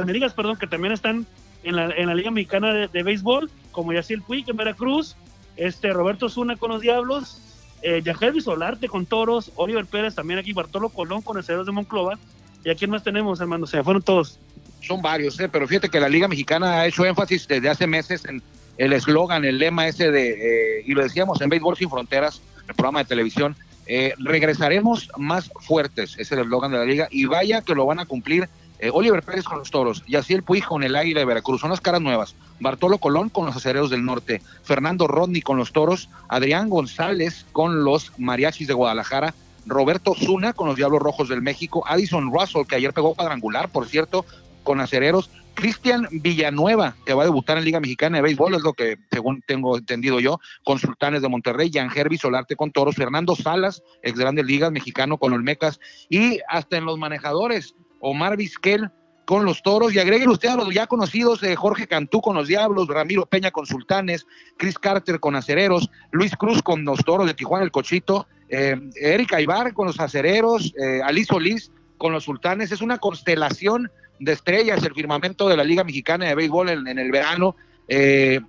ligas, 0.06 0.34
perdón, 0.34 0.56
que 0.56 0.66
también 0.66 0.92
están 0.92 1.26
en 1.62 1.76
la, 1.76 1.90
en 1.90 2.06
la 2.06 2.14
Liga 2.14 2.30
Mexicana 2.30 2.72
de, 2.72 3.02
Béisbol, 3.02 3.50
como 3.72 3.92
Yacil 3.92 4.22
Puig 4.22 4.48
en 4.48 4.56
Veracruz, 4.56 5.16
este 5.56 5.92
Roberto 5.92 6.28
Zuna 6.28 6.56
con 6.56 6.70
los 6.70 6.80
Diablos, 6.80 7.40
eh, 7.82 8.02
Yajervi 8.02 8.40
Solarte 8.40 8.88
con 8.88 9.06
Toros, 9.06 9.52
Oliver 9.56 9.84
Pérez 9.86 10.14
también 10.14 10.38
aquí, 10.38 10.52
Bartolo 10.52 10.88
Colón 10.88 11.22
con 11.22 11.36
el 11.36 11.44
Ceros 11.44 11.66
de 11.66 11.72
Monclova. 11.72 12.18
¿Y 12.64 12.70
a 12.70 12.74
quién 12.74 12.90
más 12.90 13.02
tenemos, 13.02 13.40
hermano? 13.40 13.66
Se 13.66 13.82
fueron 13.82 14.02
todos. 14.02 14.40
Son 14.86 15.00
varios, 15.00 15.38
¿eh? 15.40 15.48
pero 15.48 15.66
fíjate 15.66 15.88
que 15.88 16.00
la 16.00 16.08
Liga 16.08 16.28
Mexicana 16.28 16.80
ha 16.80 16.86
hecho 16.86 17.04
énfasis 17.04 17.48
desde 17.48 17.68
hace 17.68 17.86
meses 17.86 18.24
en 18.26 18.42
el 18.76 18.92
eslogan, 18.92 19.44
el 19.44 19.58
lema 19.58 19.86
ese 19.86 20.10
de, 20.10 20.78
eh, 20.78 20.84
y 20.86 20.92
lo 20.92 21.02
decíamos 21.02 21.40
en 21.40 21.48
Béisbol 21.48 21.76
Sin 21.76 21.90
Fronteras, 21.90 22.42
el 22.68 22.74
programa 22.74 23.00
de 23.00 23.04
televisión, 23.06 23.56
eh, 23.86 24.14
regresaremos 24.18 25.10
más 25.16 25.50
fuertes, 25.60 26.16
es 26.18 26.32
el 26.32 26.40
eslogan 26.40 26.72
de 26.72 26.78
la 26.78 26.84
liga, 26.84 27.08
y 27.10 27.26
vaya 27.26 27.62
que 27.62 27.74
lo 27.74 27.86
van 27.86 28.00
a 28.00 28.06
cumplir 28.06 28.48
eh, 28.80 28.90
Oliver 28.92 29.22
Pérez 29.22 29.44
con 29.44 29.58
los 29.58 29.70
Toros, 29.70 30.04
Yaciel 30.06 30.42
Puig 30.42 30.64
con 30.64 30.82
el 30.82 30.96
Águila 30.96 31.20
de 31.20 31.26
Veracruz, 31.26 31.60
son 31.60 31.70
las 31.70 31.80
caras 31.80 32.00
nuevas, 32.00 32.34
Bartolo 32.60 32.98
Colón 32.98 33.28
con 33.28 33.46
los 33.46 33.56
Acereros 33.56 33.90
del 33.90 34.04
Norte, 34.04 34.42
Fernando 34.64 35.06
Rodney 35.06 35.42
con 35.42 35.56
los 35.56 35.72
Toros, 35.72 36.08
Adrián 36.28 36.68
González 36.68 37.46
con 37.52 37.84
los 37.84 38.12
Mariachis 38.18 38.66
de 38.66 38.74
Guadalajara, 38.74 39.34
Roberto 39.66 40.14
Zuna 40.14 40.52
con 40.52 40.66
los 40.66 40.76
Diablos 40.76 41.00
Rojos 41.00 41.28
del 41.28 41.40
México, 41.40 41.84
Addison 41.86 42.32
Russell, 42.32 42.66
que 42.66 42.76
ayer 42.76 42.92
pegó 42.92 43.14
cuadrangular, 43.14 43.68
por 43.70 43.86
cierto, 43.86 44.26
con 44.64 44.80
Acereros, 44.80 45.30
Cristian 45.54 46.08
Villanueva, 46.10 46.96
que 47.06 47.14
va 47.14 47.22
a 47.22 47.26
debutar 47.26 47.56
en 47.58 47.64
Liga 47.64 47.80
Mexicana 47.80 48.18
de 48.18 48.22
Béisbol, 48.22 48.54
es 48.54 48.62
lo 48.62 48.72
que 48.72 48.98
según 49.12 49.42
tengo 49.46 49.78
entendido 49.78 50.18
yo, 50.18 50.40
con 50.64 50.78
Sultanes 50.78 51.22
de 51.22 51.28
Monterrey, 51.28 51.70
Jan 51.72 51.90
Herby 51.94 52.18
Solarte 52.18 52.56
con 52.56 52.72
Toros, 52.72 52.96
Fernando 52.96 53.36
Salas, 53.36 53.82
ex 54.02 54.18
Grandes 54.18 54.44
Ligas 54.44 54.72
mexicano 54.72 55.16
con 55.16 55.32
Olmecas, 55.32 55.78
y 56.08 56.40
hasta 56.48 56.76
en 56.76 56.84
los 56.84 56.98
manejadores, 56.98 57.74
Omar 58.00 58.36
Vizquel 58.36 58.90
con 59.26 59.44
los 59.44 59.62
Toros, 59.62 59.94
y 59.94 60.00
agreguen 60.00 60.28
usted 60.28 60.48
a 60.48 60.56
los 60.56 60.74
ya 60.74 60.86
conocidos, 60.86 61.42
eh, 61.42 61.54
Jorge 61.54 61.86
Cantú 61.86 62.20
con 62.20 62.34
los 62.34 62.48
Diablos, 62.48 62.88
Ramiro 62.88 63.24
Peña 63.24 63.50
con 63.50 63.64
Sultanes, 63.64 64.26
Chris 64.58 64.78
Carter 64.78 65.20
con 65.20 65.36
Acereros, 65.36 65.88
Luis 66.10 66.36
Cruz 66.36 66.62
con 66.62 66.84
los 66.84 66.98
Toros 67.04 67.26
de 67.26 67.34
Tijuana, 67.34 67.64
el 67.64 67.70
Cochito, 67.70 68.26
eh, 68.48 68.76
Erika 68.96 69.38
con 69.72 69.86
los 69.86 69.98
Acereros, 69.98 70.74
eh, 70.78 71.00
Ali 71.02 71.24
Solís 71.24 71.70
con 71.96 72.12
los 72.12 72.24
Sultanes, 72.24 72.72
es 72.72 72.82
una 72.82 72.98
constelación 72.98 73.90
de 74.18 74.32
estrellas, 74.32 74.82
el 74.84 74.94
firmamento 74.94 75.48
de 75.48 75.56
la 75.56 75.64
Liga 75.64 75.84
Mexicana 75.84 76.26
de 76.26 76.34
Béisbol 76.34 76.68
en, 76.70 76.98
el 76.98 77.10
verano. 77.10 77.56
Eh, 77.88 78.40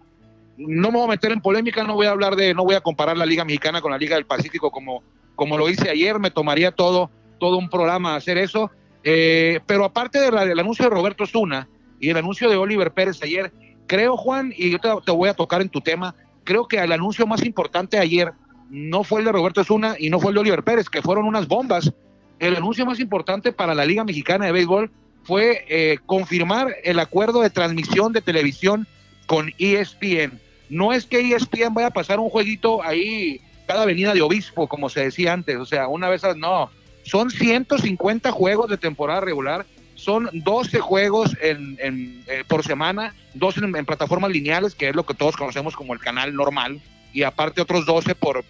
no 0.57 0.91
me 0.91 0.97
voy 0.97 1.05
a 1.05 1.11
meter 1.11 1.31
en 1.31 1.41
polémica, 1.41 1.83
no 1.83 1.95
voy 1.95 2.07
a 2.07 2.11
hablar 2.11 2.35
de, 2.35 2.53
no 2.53 2.63
voy 2.63 2.75
a 2.75 2.81
comparar 2.81 3.17
la 3.17 3.25
Liga 3.25 3.43
Mexicana 3.43 3.81
con 3.81 3.91
la 3.91 3.97
Liga 3.97 4.15
del 4.15 4.25
Pacífico 4.25 4.71
como, 4.71 5.03
como 5.35 5.57
lo 5.57 5.69
hice 5.69 5.89
ayer, 5.89 6.19
me 6.19 6.31
tomaría 6.31 6.71
todo, 6.71 7.09
todo 7.39 7.57
un 7.57 7.69
programa 7.69 8.15
hacer 8.15 8.37
eso. 8.37 8.71
Eh, 9.03 9.59
pero 9.67 9.85
aparte 9.85 10.19
de 10.19 10.31
del 10.31 10.59
anuncio 10.59 10.85
de 10.85 10.91
Roberto 10.91 11.25
Zuna 11.25 11.67
y 11.99 12.09
el 12.09 12.17
anuncio 12.17 12.49
de 12.49 12.55
Oliver 12.55 12.91
Pérez 12.91 13.21
ayer, 13.21 13.51
creo, 13.87 14.17
Juan, 14.17 14.53
y 14.55 14.71
yo 14.71 14.79
te, 14.79 14.89
te 15.05 15.11
voy 15.11 15.29
a 15.29 15.33
tocar 15.33 15.61
en 15.61 15.69
tu 15.69 15.81
tema, 15.81 16.15
creo 16.43 16.67
que 16.67 16.77
el 16.77 16.91
anuncio 16.91 17.27
más 17.27 17.43
importante 17.43 17.99
ayer 17.99 18.31
no 18.69 19.03
fue 19.03 19.19
el 19.19 19.25
de 19.25 19.31
Roberto 19.31 19.63
Zuna 19.63 19.95
y 19.99 20.09
no 20.09 20.19
fue 20.19 20.31
el 20.31 20.35
de 20.35 20.41
Oliver 20.41 20.63
Pérez, 20.63 20.89
que 20.89 21.01
fueron 21.01 21.25
unas 21.25 21.47
bombas. 21.47 21.91
El 22.39 22.55
anuncio 22.55 22.85
más 22.85 22.99
importante 22.99 23.51
para 23.51 23.75
la 23.75 23.85
Liga 23.85 24.03
Mexicana 24.03 24.45
de 24.45 24.51
Béisbol 24.51 24.91
fue 25.25 25.65
eh, 25.67 25.97
confirmar 26.05 26.75
el 26.83 26.99
acuerdo 26.99 27.41
de 27.41 27.49
transmisión 27.49 28.13
de 28.13 28.21
televisión 28.21 28.87
con 29.25 29.51
ESPN. 29.57 30.39
No 30.69 30.93
es 30.93 31.05
que 31.05 31.19
ESPN 31.19 31.73
vaya 31.73 31.87
a 31.87 31.91
pasar 31.91 32.19
un 32.19 32.29
jueguito 32.29 32.83
ahí 32.83 33.41
cada 33.65 33.83
avenida 33.83 34.13
de 34.13 34.21
obispo, 34.21 34.67
como 34.67 34.89
se 34.89 35.01
decía 35.01 35.33
antes, 35.33 35.57
o 35.57 35.65
sea, 35.65 35.87
una 35.87 36.07
vez, 36.07 36.21
no, 36.37 36.69
son 37.03 37.31
150 37.31 38.31
juegos 38.31 38.69
de 38.69 38.77
temporada 38.77 39.21
regular, 39.21 39.65
son 39.95 40.29
12 40.31 40.79
juegos 40.79 41.35
eh, 41.41 42.43
por 42.47 42.63
semana, 42.63 43.15
12 43.33 43.61
en, 43.61 43.85
plataformas 43.85 44.29
lineales, 44.29 44.75
que 44.75 44.89
es 44.89 44.95
lo 44.95 45.05
que 45.05 45.15
todos 45.15 45.35
conocemos 45.35 45.75
como 45.75 45.93
el 45.93 45.99
canal 45.99 46.35
normal, 46.35 46.79
y 47.11 47.23
aparte 47.23 47.61
otros 47.61 47.85
12 47.87 48.13
por, 48.13 48.43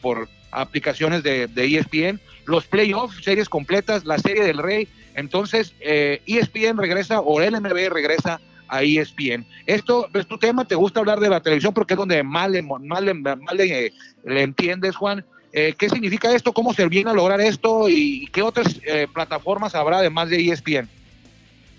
aplicaciones 0.52 1.24
de, 1.24 1.48
de 1.48 1.78
ESPN, 1.78 2.20
los 2.46 2.66
playoffs, 2.66 3.24
series 3.24 3.48
completas, 3.48 4.06
la 4.06 4.18
serie 4.18 4.44
del 4.44 4.58
rey, 4.58 4.90
entonces 5.16 5.74
eh, 5.80 6.22
ESPN 6.26 6.78
regresa 6.78 7.20
o 7.20 7.42
el 7.42 7.60
MLB 7.60 7.90
regresa 7.90 8.40
a 8.68 8.84
ESPN. 8.84 9.46
Esto 9.66 10.08
es 10.14 10.28
tu 10.28 10.38
tema, 10.38 10.66
te 10.66 10.76
gusta 10.76 11.00
hablar 11.00 11.20
de 11.20 11.30
la 11.30 11.42
televisión 11.42 11.74
porque 11.74 11.94
es 11.94 11.98
donde 11.98 12.24
más 12.24 12.50
le, 12.50 12.62
más 12.62 13.02
le, 13.02 13.14
más 13.14 13.56
le, 13.56 13.94
le 14.24 14.42
entiendes, 14.42 14.96
Juan. 14.96 15.24
Eh, 15.54 15.74
¿Qué 15.78 15.90
significa 15.90 16.34
esto? 16.36 16.52
¿Cómo 16.52 16.74
se 16.74 16.86
viene 16.88 17.12
a 17.12 17.14
lograr 17.14 17.40
esto? 17.40 17.88
¿Y 17.88 18.28
qué 18.34 18.42
otras 18.42 18.80
eh, 18.86 19.08
plataformas 19.14 19.74
habrá 19.74 20.00
además 20.00 20.30
de 20.30 20.52
ESPN? 20.52 20.90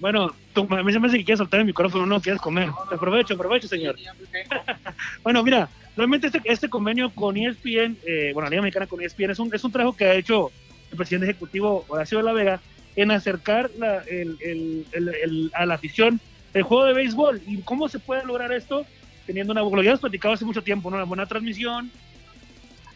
Bueno, 0.01 0.33
tú, 0.53 0.67
a 0.71 0.83
mí 0.83 0.93
se 0.93 0.99
me 0.99 1.09
hace 1.09 1.19
que 1.19 1.25
quieres 1.25 1.39
soltar 1.39 1.61
el 1.61 1.67
micrófono, 1.67 2.07
no 2.07 2.21
quieres 2.21 2.41
comer. 2.41 2.71
Aprovecho, 2.91 3.35
aprovecho, 3.35 3.69
señor. 3.69 3.97
Bueno, 5.23 5.43
mira, 5.43 5.69
realmente 5.97 6.29
este, 6.29 6.41
este 6.45 6.69
convenio 6.69 7.11
con 7.11 7.37
ESPN, 7.37 7.99
eh, 8.07 8.31
bueno, 8.33 8.47
la 8.47 8.51
Liga 8.51 8.63
Mexicana 8.63 8.87
con 8.87 9.03
ESPN, 9.03 9.31
es 9.31 9.39
un, 9.39 9.55
es 9.55 9.65
un 9.65 9.73
trabajo 9.73 9.97
que 9.97 10.05
ha 10.05 10.15
hecho 10.15 10.51
el 10.91 10.97
presidente 10.97 11.29
ejecutivo 11.29 11.85
Horacio 11.89 12.19
de 12.19 12.25
la 12.25 12.33
Vega 12.33 12.61
en 12.97 13.11
acercar 13.11 13.71
la- 13.79 14.03
el- 14.03 14.37
el- 14.41 14.87
el- 14.93 15.51
a 15.55 15.67
la 15.67 15.75
afición 15.75 16.21
el 16.55 16.63
juego 16.63 16.87
de 16.87 16.95
béisbol. 16.95 17.43
¿Y 17.47 17.59
cómo 17.59 17.89
se 17.89 17.99
puede 17.99 18.25
lograr 18.25 18.51
esto? 18.53 18.87
Teniendo 19.27 19.53
una, 19.53 19.61
lo 19.61 19.83
ya 19.83 19.91
hemos 19.91 20.01
platicado 20.01 20.35
hace 20.35 20.45
mucho 20.45 20.63
tiempo, 20.63 20.91
¿no? 20.91 20.97
una 20.97 21.05
buena 21.05 21.27
transmisión, 21.27 21.91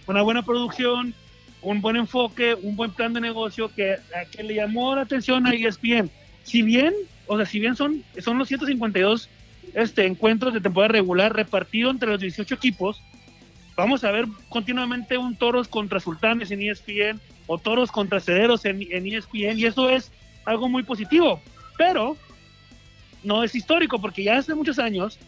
una 0.06 0.22
buena 0.22 0.42
producción, 0.42 1.14
un 1.62 1.80
buen 1.82 1.96
enfoque, 1.96 2.54
un 2.54 2.76
buen 2.76 2.92
plan 2.92 3.12
de 3.12 3.20
negocio 3.20 3.70
que, 3.74 3.92
a 3.94 4.24
que 4.30 4.42
le 4.42 4.54
llamó 4.54 4.94
la 4.94 5.02
atención 5.02 5.46
a 5.46 5.54
ESPN. 5.54 6.10
Si 6.42 6.62
bien, 6.62 6.94
o 7.26 7.36
sea, 7.36 7.44
si 7.44 7.60
bien 7.60 7.76
son, 7.76 8.02
son 8.18 8.38
los 8.38 8.48
152 8.48 9.28
este, 9.74 10.06
encuentros 10.06 10.54
de 10.54 10.60
temporada 10.60 10.92
regular 10.92 11.34
repartido 11.34 11.90
entre 11.90 12.08
los 12.08 12.20
18 12.20 12.54
equipos, 12.54 13.02
vamos 13.76 14.04
a 14.04 14.10
ver 14.10 14.24
continuamente 14.48 15.18
un 15.18 15.36
toros 15.36 15.68
contra 15.68 16.00
sultanes 16.00 16.50
en 16.50 16.62
ESPN 16.62 17.20
o 17.52 17.58
toros 17.58 17.90
contra 17.90 18.20
cederos 18.20 18.64
en, 18.64 18.86
en 18.92 19.06
E 19.08 19.16
ESPN 19.16 19.58
y 19.58 19.64
eso 19.64 19.90
es 19.90 20.12
algo 20.44 20.68
muy 20.68 20.84
positivo, 20.84 21.40
pero 21.76 22.16
no 23.24 23.42
es 23.42 23.56
histórico 23.56 24.00
porque 24.00 24.22
ya 24.22 24.38
hace 24.38 24.54
muchos 24.54 24.78
años, 24.78 25.18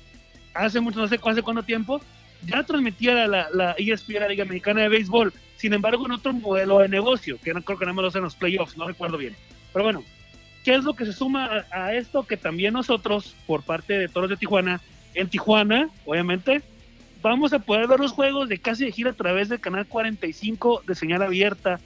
hace 0.54 0.80
mucho, 0.80 1.00
no 1.00 1.08
sé 1.08 1.18
hace 1.20 1.42
cuánto 1.42 1.64
tiempo, 1.64 2.00
ya 2.46 2.62
transmitía 2.62 3.14
la, 3.14 3.26
la, 3.26 3.48
la 3.52 3.74
E 3.76 3.90
ESPN, 3.90 4.20
la 4.20 4.28
Liga 4.28 4.44
Mexicana 4.44 4.82
de 4.82 4.88
Béisbol, 4.90 5.32
sin 5.56 5.72
embargo 5.72 6.06
en 6.06 6.12
otro 6.12 6.32
modelo 6.32 6.78
de 6.78 6.88
negocio, 6.88 7.40
que 7.42 7.52
no 7.52 7.60
creo 7.60 7.76
que 7.76 7.86
nada 7.86 7.94
más 7.94 8.02
lo 8.04 8.08
hacen 8.10 8.22
los 8.22 8.36
playoffs, 8.36 8.76
no 8.76 8.86
recuerdo 8.86 9.18
bien. 9.18 9.34
Pero 9.72 9.84
bueno, 9.84 10.04
¿qué 10.62 10.76
es 10.76 10.84
lo 10.84 10.94
que 10.94 11.06
se 11.06 11.12
suma 11.12 11.64
a, 11.72 11.86
a 11.86 11.94
esto? 11.94 12.22
Que 12.22 12.36
también 12.36 12.74
nosotros, 12.74 13.34
por 13.48 13.64
parte 13.64 13.98
de 13.98 14.06
Toros 14.06 14.30
de 14.30 14.36
Tijuana, 14.36 14.80
en 15.14 15.28
Tijuana, 15.28 15.90
obviamente, 16.04 16.62
vamos 17.20 17.52
a 17.52 17.58
poder 17.58 17.88
ver 17.88 17.98
los 17.98 18.12
juegos 18.12 18.48
de 18.48 18.58
casi 18.58 18.84
de 18.84 18.92
gira 18.92 19.10
a 19.10 19.14
través 19.14 19.48
del 19.48 19.58
canal 19.58 19.86
45 19.86 20.84
de 20.86 20.94
señal 20.94 21.22
abierta. 21.22 21.80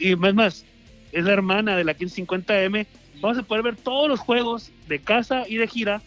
Y 0.00 0.16
más, 0.16 0.34
más, 0.34 0.64
es 1.12 1.24
la 1.24 1.32
hermana 1.32 1.76
de 1.76 1.84
la 1.84 1.96
1550M. 1.96 2.86
Vamos 3.20 3.38
a 3.38 3.42
poder 3.42 3.62
ver 3.62 3.76
todos 3.76 4.08
los 4.08 4.20
juegos 4.20 4.70
de 4.88 5.00
casa 5.00 5.44
y 5.48 5.56
de 5.56 5.66
gira 5.66 6.02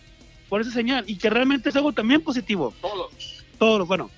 por 0.49 0.61
esa 0.61 0.71
señal. 0.71 1.03
Y 1.07 1.17
que 1.17 1.29
realmente 1.29 1.69
es 1.69 1.75
algo 1.75 1.93
también 1.93 2.21
positivo. 2.21 2.73
Todos. 2.81 3.45
Todos, 3.57 3.87
bueno. 3.87 4.09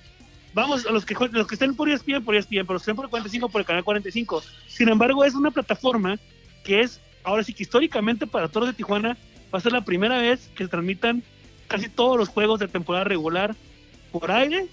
Vamos 0.52 0.84
a 0.84 0.90
los 0.90 1.06
que, 1.06 1.14
los 1.30 1.46
que 1.46 1.54
estén 1.54 1.76
por 1.76 1.88
ESPN, 1.88 2.24
por 2.24 2.34
ESPN, 2.34 2.66
pero 2.66 2.72
los 2.74 2.82
que 2.82 2.90
estén 2.90 2.96
por 2.96 3.04
el 3.04 3.10
45, 3.10 3.48
por 3.50 3.60
el 3.60 3.66
canal 3.66 3.84
45. 3.84 4.42
Sin 4.66 4.88
embargo, 4.88 5.24
es 5.24 5.34
una 5.34 5.52
plataforma 5.52 6.18
que 6.64 6.80
es, 6.80 7.00
ahora 7.22 7.44
sí 7.44 7.54
que 7.54 7.62
históricamente 7.62 8.26
para 8.26 8.48
Toros 8.48 8.68
de 8.68 8.74
Tijuana, 8.74 9.16
va 9.54 9.58
a 9.58 9.62
ser 9.62 9.72
la 9.72 9.84
primera 9.84 10.18
vez 10.18 10.50
que 10.54 10.64
se 10.64 10.70
transmitan 10.70 11.22
casi 11.68 11.88
todos 11.88 12.18
los 12.18 12.28
juegos 12.28 12.58
de 12.58 12.66
temporada 12.66 13.04
regular 13.04 13.54
por 14.10 14.30
aire 14.30 14.66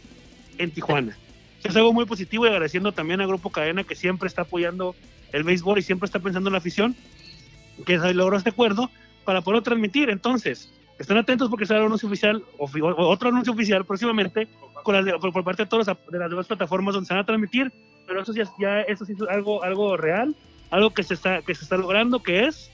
en 0.58 0.72
Tijuana. 0.72 1.16
Es 1.64 1.76
algo 1.76 1.94
muy 1.94 2.06
positivo 2.06 2.46
y 2.46 2.50
agradeciendo 2.50 2.92
también 2.92 3.20
al 3.22 3.28
Grupo 3.28 3.50
Cadena 3.50 3.84
que 3.84 3.96
siempre 3.96 4.28
está 4.28 4.44
apoyando 4.44 4.96
el 5.34 5.44
béisbol 5.44 5.80
y 5.80 5.82
siempre 5.82 6.06
está 6.06 6.20
pensando 6.20 6.50
en 6.50 6.54
la 6.54 6.60
afición, 6.60 6.96
que 7.86 8.00
se 8.00 8.14
logró 8.14 8.38
este 8.38 8.52
acuerdo 8.52 8.90
para 9.26 9.42
poder 9.42 9.62
transmitir. 9.64 10.10
Entonces, 10.10 10.72
estén 11.00 11.18
atentos 11.18 11.50
porque 11.50 11.66
será 11.66 11.82
un 11.82 11.88
anuncio 11.88 12.08
oficial, 12.08 12.44
otro 12.58 13.30
anuncio 13.30 13.54
oficial 13.54 13.86
próximamente 13.86 14.48
con 14.84 14.96
las 14.96 15.04
de- 15.06 15.14
por 15.20 15.44
parte 15.44 15.64
de, 15.64 15.70
todas 15.70 15.88
las- 15.88 15.98
de 16.10 16.18
las 16.20 16.30
demás 16.30 16.48
plataformas 16.48 16.94
donde 16.94 17.08
se 17.08 17.14
van 17.14 17.24
a 17.24 17.26
transmitir, 17.26 17.72
pero 18.08 18.22
eso 18.22 18.34
ya, 18.34 18.46
ya 18.60 18.82
eso 18.82 19.04
sí 19.06 19.14
es 19.14 19.22
algo, 19.30 19.64
algo 19.64 19.98
real, 19.98 20.34
algo 20.70 20.92
que 20.92 21.04
se 21.04 21.14
está, 21.16 21.42
que 21.42 21.54
se 21.56 21.64
está 21.64 21.76
logrando, 21.78 22.24
que 22.24 22.46
es 22.46 22.72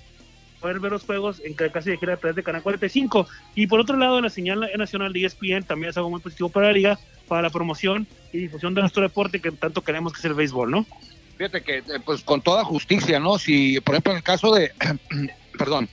poder 0.64 0.80
ver 0.80 0.94
los 0.94 1.04
juegos 1.04 1.42
en 1.44 1.54
ca- 1.56 1.70
casi 1.72 1.90
de 1.90 1.98
gira 1.98 2.14
a 2.14 2.18
través 2.18 2.38
de 2.38 2.42
Canal 2.44 2.64
45. 2.64 3.28
Y 3.54 3.68
por 3.68 3.82
otro 3.82 3.98
lado, 3.98 4.22
la 4.22 4.30
señal 4.30 4.66
nacional 4.78 5.12
de 5.12 5.26
ESPN 5.26 5.64
también 5.68 5.90
es 5.90 5.98
algo 5.98 6.10
muy 6.10 6.22
positivo 6.22 6.48
para 6.48 6.68
la 6.68 6.72
liga, 6.74 7.00
para 7.28 7.42
la 7.42 7.50
promoción 7.50 8.08
y 8.32 8.38
difusión 8.40 8.74
de 8.74 8.80
nuestro 8.80 9.04
deporte 9.04 9.42
que 9.42 9.52
tanto 9.52 9.82
queremos 9.82 10.14
que 10.14 10.20
es 10.20 10.26
el 10.26 10.34
béisbol, 10.36 10.72
¿no? 10.72 10.86
Fíjate 11.38 11.62
que, 11.64 11.80
eh, 11.80 11.84
pues 12.06 12.24
con 12.24 12.42
toda 12.42 12.64
justicia, 12.64 13.20
¿no? 13.20 13.38
Si, 13.38 13.82
por 13.82 13.96
ejemplo, 13.96 14.14
en 14.14 14.18
el 14.20 14.24
caso 14.24 14.54
de, 14.56 14.72
perdón, 15.60 15.90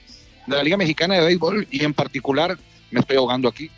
de 0.46 0.56
la 0.56 0.62
Liga 0.62 0.76
Mexicana 0.76 1.16
de 1.16 1.26
Béisbol 1.26 1.66
y 1.68 1.84
en 1.84 1.92
particular, 1.92 2.56
me 2.92 3.00
estoy 3.00 3.16
ahogando 3.16 3.48
aquí, 3.48 3.70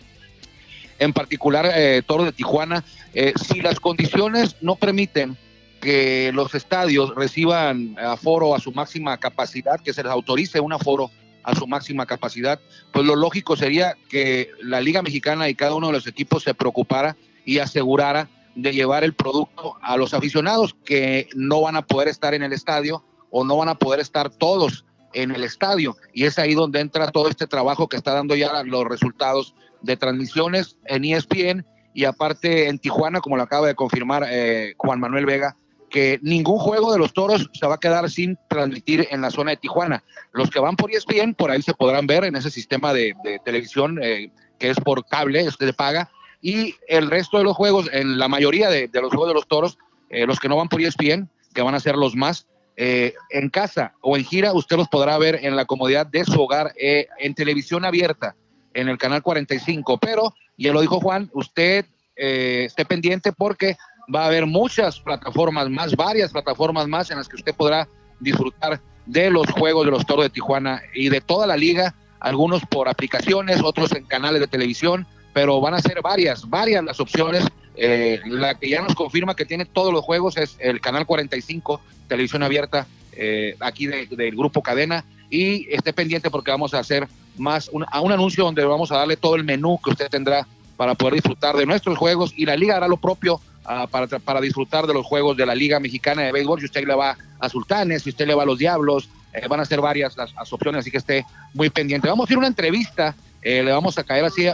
en 0.98 1.12
particular, 1.14 1.70
eh, 1.74 2.02
Toro 2.06 2.24
de 2.24 2.32
Tijuana, 2.32 2.84
eh, 3.14 3.32
si 3.42 3.60
las 3.62 3.80
condiciones 3.80 4.56
no 4.60 4.76
permiten 4.76 5.36
que 5.84 6.32
los 6.32 6.54
estadios 6.54 7.14
reciban 7.14 7.94
aforo 7.98 8.54
a 8.54 8.58
su 8.58 8.72
máxima 8.72 9.18
capacidad, 9.18 9.78
que 9.78 9.92
se 9.92 10.02
les 10.02 10.10
autorice 10.10 10.58
un 10.58 10.72
aforo 10.72 11.10
a 11.42 11.54
su 11.54 11.66
máxima 11.66 12.06
capacidad, 12.06 12.58
pues 12.90 13.04
lo 13.04 13.14
lógico 13.14 13.54
sería 13.54 13.94
que 14.08 14.48
la 14.62 14.80
Liga 14.80 15.02
Mexicana 15.02 15.46
y 15.50 15.54
cada 15.54 15.74
uno 15.74 15.88
de 15.88 15.92
los 15.92 16.06
equipos 16.06 16.42
se 16.42 16.54
preocupara 16.54 17.18
y 17.44 17.58
asegurara 17.58 18.30
de 18.54 18.72
llevar 18.72 19.04
el 19.04 19.12
producto 19.12 19.76
a 19.82 19.98
los 19.98 20.14
aficionados 20.14 20.74
que 20.86 21.28
no 21.34 21.60
van 21.60 21.76
a 21.76 21.82
poder 21.82 22.08
estar 22.08 22.32
en 22.32 22.42
el 22.42 22.54
estadio 22.54 23.04
o 23.30 23.44
no 23.44 23.58
van 23.58 23.68
a 23.68 23.74
poder 23.74 24.00
estar 24.00 24.30
todos 24.30 24.86
en 25.12 25.32
el 25.32 25.44
estadio. 25.44 25.98
Y 26.14 26.24
es 26.24 26.38
ahí 26.38 26.54
donde 26.54 26.80
entra 26.80 27.10
todo 27.10 27.28
este 27.28 27.46
trabajo 27.46 27.90
que 27.90 27.98
está 27.98 28.14
dando 28.14 28.34
ya 28.34 28.62
los 28.62 28.86
resultados 28.86 29.54
de 29.82 29.98
transmisiones 29.98 30.78
en 30.86 31.04
ESPN 31.04 31.66
y 31.92 32.06
aparte 32.06 32.68
en 32.68 32.78
Tijuana, 32.78 33.20
como 33.20 33.36
lo 33.36 33.42
acaba 33.42 33.66
de 33.66 33.74
confirmar 33.74 34.24
eh, 34.30 34.72
Juan 34.78 34.98
Manuel 34.98 35.26
Vega, 35.26 35.58
que 35.94 36.18
ningún 36.22 36.58
juego 36.58 36.92
de 36.92 36.98
los 36.98 37.12
toros 37.12 37.48
se 37.52 37.66
va 37.68 37.76
a 37.76 37.78
quedar 37.78 38.10
sin 38.10 38.36
transmitir 38.48 39.06
en 39.12 39.20
la 39.20 39.30
zona 39.30 39.52
de 39.52 39.58
Tijuana. 39.58 40.02
Los 40.32 40.50
que 40.50 40.58
van 40.58 40.74
por 40.74 40.90
ESPN, 40.90 41.34
por 41.34 41.52
ahí 41.52 41.62
se 41.62 41.72
podrán 41.72 42.08
ver 42.08 42.24
en 42.24 42.34
ese 42.34 42.50
sistema 42.50 42.92
de, 42.92 43.14
televisión 43.44 44.00
eh, 44.02 44.32
que 44.58 44.70
es 44.70 44.80
por 44.80 45.06
cable, 45.06 45.46
usted 45.46 45.72
paga, 45.72 46.10
y 46.42 46.74
el 46.88 47.08
resto 47.08 47.38
de 47.38 47.44
los 47.44 47.54
juegos, 47.54 47.88
en 47.92 48.18
la 48.18 48.26
mayoría 48.26 48.70
de, 48.70 48.90
los 48.92 49.10
juegos 49.10 49.28
de 49.28 49.34
los 49.34 49.46
toros, 49.46 49.78
eh, 50.10 50.26
los 50.26 50.40
que 50.40 50.48
no 50.48 50.56
van 50.56 50.68
por 50.68 50.80
ESPN, 50.80 51.30
que 51.54 51.62
van 51.62 51.76
a 51.76 51.80
ser 51.80 51.94
los 51.94 52.16
más, 52.16 52.48
eh, 52.76 53.14
en 53.30 53.48
casa 53.48 53.94
o 54.00 54.16
en 54.16 54.24
gira, 54.24 54.52
usted 54.52 54.76
los 54.76 54.88
podrá 54.88 55.16
ver 55.16 55.44
en 55.44 55.54
la 55.54 55.64
comodidad 55.64 56.08
de 56.08 56.24
su 56.24 56.42
hogar, 56.42 56.72
en 56.76 57.34
televisión 57.36 57.84
abierta, 57.84 58.34
en 58.72 58.88
el 58.88 58.98
canal 58.98 59.22
45. 59.22 59.98
Pero, 59.98 60.34
ya 60.58 60.72
lo 60.72 60.80
dijo 60.80 60.98
Juan, 60.98 61.30
usted 61.34 61.86
esté 62.16 62.84
pendiente 62.84 63.32
porque 63.32 63.76
va 64.12 64.24
a 64.24 64.26
haber 64.26 64.46
muchas 64.46 65.00
plataformas 65.00 65.68
más, 65.70 65.94
varias 65.94 66.32
plataformas 66.32 66.88
más 66.88 67.10
en 67.10 67.18
las 67.18 67.28
que 67.28 67.36
usted 67.36 67.54
podrá 67.54 67.88
disfrutar 68.20 68.80
de 69.06 69.30
los 69.30 69.46
juegos 69.50 69.84
de 69.84 69.90
los 69.90 70.06
Toros 70.06 70.24
de 70.24 70.30
Tijuana 70.30 70.82
y 70.94 71.08
de 71.08 71.20
toda 71.20 71.46
la 71.46 71.56
liga, 71.56 71.94
algunos 72.20 72.62
por 72.66 72.88
aplicaciones, 72.88 73.62
otros 73.62 73.92
en 73.92 74.04
canales 74.04 74.40
de 74.40 74.46
televisión, 74.46 75.06
pero 75.32 75.60
van 75.60 75.74
a 75.74 75.80
ser 75.80 76.00
varias, 76.02 76.48
varias 76.48 76.84
las 76.84 77.00
opciones. 77.00 77.44
Eh, 77.76 78.20
la 78.26 78.54
que 78.54 78.68
ya 78.68 78.82
nos 78.82 78.94
confirma 78.94 79.34
que 79.34 79.44
tiene 79.44 79.64
todos 79.64 79.92
los 79.92 80.04
juegos 80.04 80.36
es 80.36 80.56
el 80.60 80.80
canal 80.80 81.06
45, 81.06 81.80
televisión 82.08 82.42
abierta, 82.42 82.86
eh, 83.12 83.56
aquí 83.60 83.86
del 83.86 84.36
grupo 84.36 84.62
Cadena, 84.62 85.04
y 85.28 85.72
esté 85.74 85.92
pendiente 85.92 86.30
porque 86.30 86.52
vamos 86.52 86.72
a 86.72 86.78
hacer 86.78 87.08
más 87.36 87.68
un, 87.72 87.84
a 87.90 88.00
un 88.00 88.12
anuncio 88.12 88.44
donde 88.44 88.64
vamos 88.64 88.92
a 88.92 88.98
darle 88.98 89.16
todo 89.16 89.34
el 89.34 89.42
menú 89.42 89.80
que 89.82 89.90
usted 89.90 90.08
tendrá 90.08 90.46
para 90.76 90.94
poder 90.94 91.14
disfrutar 91.14 91.56
de 91.56 91.66
nuestros 91.66 91.98
juegos 91.98 92.32
y 92.36 92.46
la 92.46 92.56
liga 92.56 92.76
hará 92.76 92.86
lo 92.86 92.96
propio 92.96 93.40
Ah, 93.66 93.86
para, 93.90 94.06
para, 94.06 94.42
disfrutar 94.42 94.86
de 94.86 94.92
los 94.92 95.06
juegos 95.06 95.38
de 95.38 95.46
la 95.46 95.54
Liga 95.54 95.80
Mexicana 95.80 96.20
de 96.22 96.32
Béisbol. 96.32 96.60
Si 96.60 96.66
usted 96.66 96.86
le 96.86 96.94
va 96.94 97.16
a 97.40 97.48
Sultanes, 97.48 98.02
si 98.02 98.10
usted 98.10 98.26
le 98.26 98.34
va 98.34 98.42
a 98.42 98.46
los 98.46 98.58
Diablos, 98.58 99.08
eh, 99.32 99.48
van 99.48 99.60
a 99.60 99.64
ser 99.64 99.80
varias 99.80 100.16
las, 100.18 100.52
opciones, 100.52 100.80
así 100.80 100.90
que 100.90 100.98
esté 100.98 101.24
muy 101.54 101.70
pendiente. 101.70 102.06
Vamos 102.06 102.28
a 102.28 102.32
ir 102.32 102.36
a 102.36 102.40
una 102.40 102.48
entrevista, 102.48 103.14
eh, 103.40 103.62
le 103.62 103.72
vamos 103.72 103.96
a 103.96 104.04
caer 104.04 104.24
así, 104.24 104.46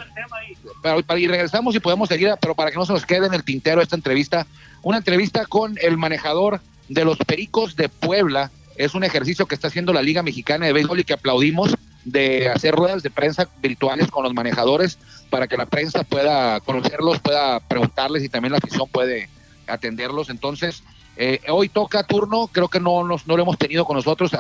pero, 0.81 1.19
y 1.19 1.27
regresamos 1.27 1.75
y 1.75 1.81
podemos 1.81 2.09
seguir, 2.09 2.33
pero 2.41 2.55
para 2.55 2.71
que 2.71 2.77
no 2.77 2.87
se 2.87 2.93
nos 2.93 3.05
quede 3.05 3.27
en 3.27 3.35
el 3.35 3.43
tintero 3.43 3.83
esta 3.83 3.97
entrevista, 3.97 4.47
una 4.83 4.99
entrevista 4.99 5.45
con 5.45 5.77
el 5.83 5.97
manejador 5.97 6.61
de 6.89 7.05
los 7.05 7.19
Pericos 7.19 7.75
de 7.75 7.89
Puebla. 7.89 8.51
Es 8.77 8.95
un 8.95 9.03
ejercicio 9.03 9.47
que 9.47 9.57
está 9.57 9.69
haciendo 9.69 9.93
la 9.93 10.03
Liga 10.03 10.23
Mexicana 10.23 10.67
de 10.67 10.73
Béisbol 10.73 11.01
y 11.01 11.05
que 11.05 11.15
aplaudimos 11.15 11.75
de 12.05 12.49
hacer 12.49 12.75
ruedas 12.75 13.03
de 13.03 13.11
prensa 13.11 13.49
virtuales 13.61 14.11
con 14.11 14.25
los 14.25 14.35
manejadores 14.35 14.99
para 15.29 15.47
que 15.47 15.57
la 15.57 15.67
prensa 15.67 16.03
pueda 16.05 16.61
conocerlos, 16.61 17.21
pueda 17.21 17.61
preguntarles 17.61 18.25
y 18.25 18.29
también 18.29 18.53
la 18.53 18.59
afición 18.59 18.89
puede 18.89 19.29
atenderlos. 19.67 20.31
Entonces, 20.31 20.83
eh, 21.17 21.41
hoy 21.49 21.69
toca 21.69 22.03
turno, 22.03 22.49
creo 22.51 22.69
que 22.69 22.81
no, 22.81 23.05
nos, 23.05 23.27
no 23.27 23.37
lo 23.37 23.43
hemos 23.43 23.59
tenido 23.59 23.85
con 23.85 23.97
nosotros 23.97 24.31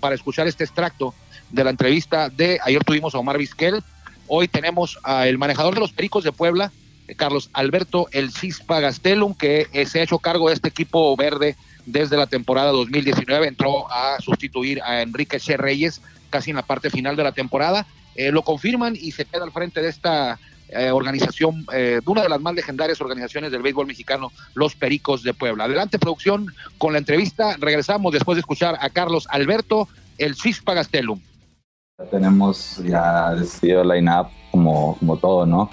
para 0.00 0.14
escuchar 0.14 0.46
este 0.46 0.64
extracto 0.64 1.14
de 1.50 1.64
la 1.64 1.70
entrevista 1.70 2.28
de 2.28 2.58
ayer 2.62 2.84
tuvimos 2.84 3.14
a 3.14 3.18
Omar 3.18 3.38
Vizquel, 3.38 3.82
hoy 4.26 4.48
tenemos 4.48 4.98
al 5.02 5.38
manejador 5.38 5.74
de 5.74 5.80
los 5.80 5.92
Pericos 5.92 6.24
de 6.24 6.32
Puebla, 6.32 6.72
Carlos 7.16 7.50
Alberto 7.52 8.08
El 8.10 8.32
Cispa 8.32 8.80
Gastelum, 8.80 9.34
que 9.34 9.68
eh, 9.72 9.86
se 9.86 10.00
ha 10.00 10.02
hecho 10.02 10.18
cargo 10.18 10.48
de 10.48 10.54
este 10.54 10.68
equipo 10.68 11.16
verde 11.16 11.56
desde 11.86 12.16
la 12.16 12.26
temporada 12.26 12.72
2019, 12.72 13.46
entró 13.48 13.90
a 13.90 14.20
sustituir 14.20 14.82
a 14.82 15.00
Enrique 15.02 15.40
Che 15.40 15.56
Reyes, 15.56 16.02
casi 16.28 16.50
en 16.50 16.56
la 16.56 16.62
parte 16.62 16.90
final 16.90 17.16
de 17.16 17.22
la 17.22 17.32
temporada. 17.32 17.86
Eh, 18.14 18.32
lo 18.32 18.42
confirman 18.42 18.96
y 18.96 19.12
se 19.12 19.24
queda 19.24 19.44
al 19.44 19.52
frente 19.52 19.80
de 19.80 19.88
esta 19.88 20.38
eh, 20.68 20.90
organización, 20.90 21.64
eh, 21.72 22.00
de 22.04 22.10
una 22.10 22.22
de 22.22 22.28
las 22.28 22.40
más 22.40 22.54
legendarias 22.54 23.00
organizaciones 23.00 23.52
del 23.52 23.62
béisbol 23.62 23.86
mexicano, 23.86 24.32
los 24.54 24.74
Pericos 24.74 25.22
de 25.22 25.32
Puebla. 25.32 25.64
Adelante, 25.64 25.98
producción, 25.98 26.52
con 26.76 26.92
la 26.92 26.98
entrevista. 26.98 27.56
Regresamos 27.58 28.12
después 28.12 28.36
de 28.36 28.40
escuchar 28.40 28.76
a 28.80 28.90
Carlos 28.90 29.28
Alberto, 29.30 29.88
el 30.18 30.34
Cispa 30.34 30.74
Gastelum. 30.74 31.20
Tenemos 32.10 32.78
ya 32.84 33.34
decidido 33.34 33.84
line-up 33.84 34.28
como, 34.50 34.96
como 34.98 35.16
todo, 35.18 35.46
¿no? 35.46 35.70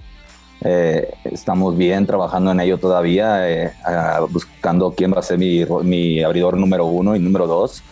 Estamos 0.64 1.78
bien 1.78 2.06
trabajando 2.06 2.52
en 2.52 2.60
ello 2.62 2.78
todavía, 2.78 3.74
buscando 4.30 4.92
quién 4.92 5.14
va 5.14 5.20
a 5.20 5.24
ser 5.24 5.38
mi, 5.38 5.66
mi 5.84 6.24
abridor 6.24 6.58
número 6.58 6.86
uno 6.86 7.16
y 7.16 7.20
número 7.20 7.48
dos 7.48 7.84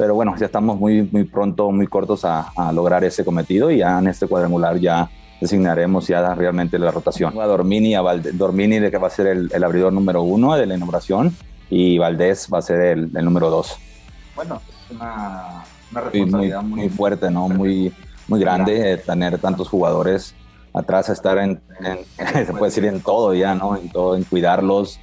pero 0.00 0.14
bueno, 0.14 0.34
ya 0.38 0.46
estamos 0.46 0.80
muy, 0.80 1.06
muy 1.12 1.24
pronto, 1.24 1.70
muy 1.70 1.86
cortos 1.86 2.24
a, 2.24 2.50
lograr 2.72 3.04
ese 3.04 3.22
cometido 3.22 3.70
y 3.70 3.78
ya 3.78 3.98
en 3.98 4.06
este 4.06 4.26
cuadrangular 4.26 4.78
ya 4.78 5.10
designaremos 5.42 6.06
ya 6.06 6.34
realmente 6.34 6.78
la 6.78 6.90
rotación. 6.90 7.38
A 7.38 7.44
Dormini, 7.44 7.94
a 7.94 8.00
Dormini 8.32 8.78
de 8.78 8.90
que 8.90 8.96
va 8.96 9.08
a 9.08 9.10
ser 9.10 9.26
el, 9.26 9.62
abridor 9.62 9.92
número 9.92 10.22
uno 10.22 10.56
de 10.56 10.64
la 10.64 10.74
inauguración 10.74 11.36
y 11.68 11.98
Valdés 11.98 12.48
va 12.50 12.60
a 12.60 12.62
ser 12.62 12.80
el, 12.80 13.12
número 13.12 13.50
dos. 13.50 13.76
Bueno, 14.34 14.62
es 14.86 14.96
una, 14.96 15.64
responsabilidad 15.92 16.62
muy, 16.62 16.88
fuerte, 16.88 17.30
¿no? 17.30 17.50
Muy, 17.50 17.92
muy 18.26 18.40
grande, 18.40 18.96
tener 19.04 19.36
tantos 19.36 19.68
jugadores 19.68 20.34
atrás, 20.72 21.08
estar 21.08 21.38
en, 21.38 21.60
se 22.34 22.52
puede 22.52 22.66
decir 22.66 22.84
en 22.84 23.00
todo 23.00 23.34
ya, 23.34 23.54
¿no? 23.54 23.76
En 23.76 23.88
todo, 23.88 24.16
en 24.16 24.24
cuidarlos 24.24 24.98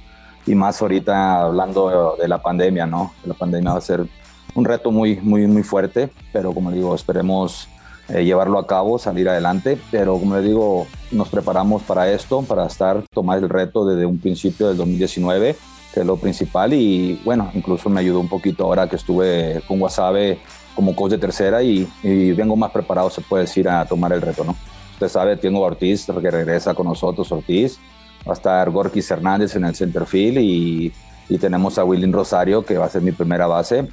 y 0.46 0.54
más 0.54 0.80
ahorita 0.80 1.42
hablando 1.42 2.16
de 2.18 2.28
la 2.28 2.40
pandemia, 2.40 2.86
¿no? 2.86 3.12
La 3.24 3.34
pandemia 3.34 3.72
va 3.72 3.78
a 3.78 3.82
ser 3.82 4.06
un 4.54 4.64
reto 4.64 4.90
muy, 4.90 5.16
muy, 5.16 5.46
muy 5.46 5.62
fuerte, 5.62 6.10
pero 6.32 6.52
como 6.52 6.72
digo, 6.72 6.94
esperemos 6.94 7.68
eh, 8.08 8.24
llevarlo 8.24 8.58
a 8.58 8.66
cabo, 8.66 8.98
salir 8.98 9.28
adelante, 9.28 9.78
pero 9.90 10.18
como 10.18 10.36
le 10.36 10.42
digo, 10.42 10.86
nos 11.10 11.28
preparamos 11.28 11.82
para 11.82 12.10
esto, 12.10 12.42
para 12.42 12.66
estar, 12.66 13.02
tomar 13.12 13.38
el 13.38 13.50
reto 13.50 13.84
desde 13.84 14.06
un 14.06 14.18
principio 14.18 14.68
del 14.68 14.78
2019, 14.78 15.56
que 15.92 16.00
es 16.00 16.06
lo 16.06 16.16
principal, 16.16 16.72
y 16.72 17.20
bueno, 17.24 17.50
incluso 17.52 17.90
me 17.90 18.00
ayudó 18.00 18.20
un 18.20 18.28
poquito 18.28 18.64
ahora 18.64 18.88
que 18.88 18.96
estuve 18.96 19.62
con 19.68 19.80
Wasabe 19.80 20.38
como 20.74 20.96
coach 20.96 21.10
de 21.10 21.18
tercera 21.18 21.62
y, 21.62 21.86
vengo 22.02 22.56
más 22.56 22.70
preparado, 22.70 23.10
se 23.10 23.20
puede 23.20 23.44
decir, 23.44 23.68
a 23.68 23.84
tomar 23.84 24.12
el 24.12 24.22
reto, 24.22 24.44
¿no? 24.44 24.56
Usted 24.98 25.08
sabe, 25.08 25.36
tengo 25.36 25.60
Ortiz 25.60 26.06
que 26.06 26.30
regresa 26.30 26.74
con 26.74 26.88
nosotros, 26.88 27.30
Ortiz, 27.30 27.78
va 28.26 28.32
a 28.32 28.34
estar 28.34 28.68
Gorkis 28.68 29.08
Hernández 29.08 29.54
en 29.54 29.64
el 29.64 29.76
center 29.76 30.06
field 30.06 30.38
y, 30.38 30.92
y 31.28 31.38
tenemos 31.38 31.78
a 31.78 31.84
Willing 31.84 32.12
Rosario, 32.12 32.64
que 32.64 32.76
va 32.76 32.86
a 32.86 32.88
ser 32.88 33.02
mi 33.02 33.12
primera 33.12 33.46
base, 33.46 33.86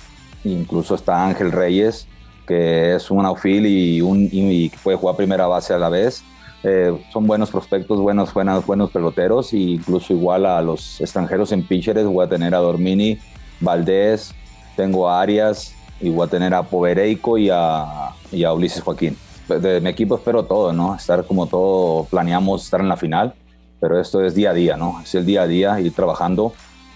Incluso 0.44 0.96
está 0.96 1.24
Ángel 1.26 1.52
Reyes, 1.52 2.08
que 2.48 2.96
es 2.96 3.12
un 3.12 3.24
outfield 3.24 3.68
y, 3.68 4.02
un, 4.02 4.30
y, 4.32 4.70
puede 4.84 4.98
jugar 4.98 5.16
primera 5.16 5.46
base 5.46 5.76
a 5.76 5.78
la 5.78 5.90
vez. 5.90 6.24
Eh, 6.64 6.92
son 7.14 7.28
buenos 7.28 7.52
prospectos, 7.52 8.00
buenos, 8.00 8.34
buenos, 8.34 8.66
buenos 8.66 8.90
peloteros, 8.90 9.54
e 9.54 9.58
incluso 9.58 10.12
igual 10.14 10.48
a 10.48 10.60
los 10.64 11.00
extranjeros 11.02 11.52
en 11.52 11.68
pitchers 11.68 12.04
voy 12.06 12.26
a 12.26 12.30
tener 12.30 12.56
a 12.56 12.60
Dormini, 12.60 13.20
Valdés, 13.60 14.34
tengo 14.76 15.08
a 15.08 15.22
Arias 15.22 15.76
y 16.02 16.10
voy 16.10 16.26
a 16.26 16.30
tener 16.30 16.56
a 16.56 16.64
Povereico 16.64 17.38
y 17.38 17.50
a, 17.52 18.10
y 18.32 18.44
a 18.44 18.54
Ulises 18.54 18.82
Joaquín. 18.82 19.16
De 19.48 19.80
mi 19.82 19.90
equipo 19.90 20.16
espero 20.16 20.46
todo, 20.46 20.74
¿no? 20.74 20.96
Estar 20.96 21.26
como 21.26 21.48
todo, 21.48 22.06
planeamos 22.06 22.64
estar 22.64 22.82
en 22.82 22.90
la 22.90 22.98
final, 22.98 23.34
pero 23.80 24.00
esto 24.00 24.24
es 24.24 24.34
día 24.34 24.52
a 24.52 24.54
día, 24.54 24.78
¿no? 24.78 25.02
Es 25.02 25.14
el 25.16 25.26
día 25.26 25.44
a 25.44 25.48
día, 25.48 25.80
ir 25.80 25.94
trabajando 25.94 26.54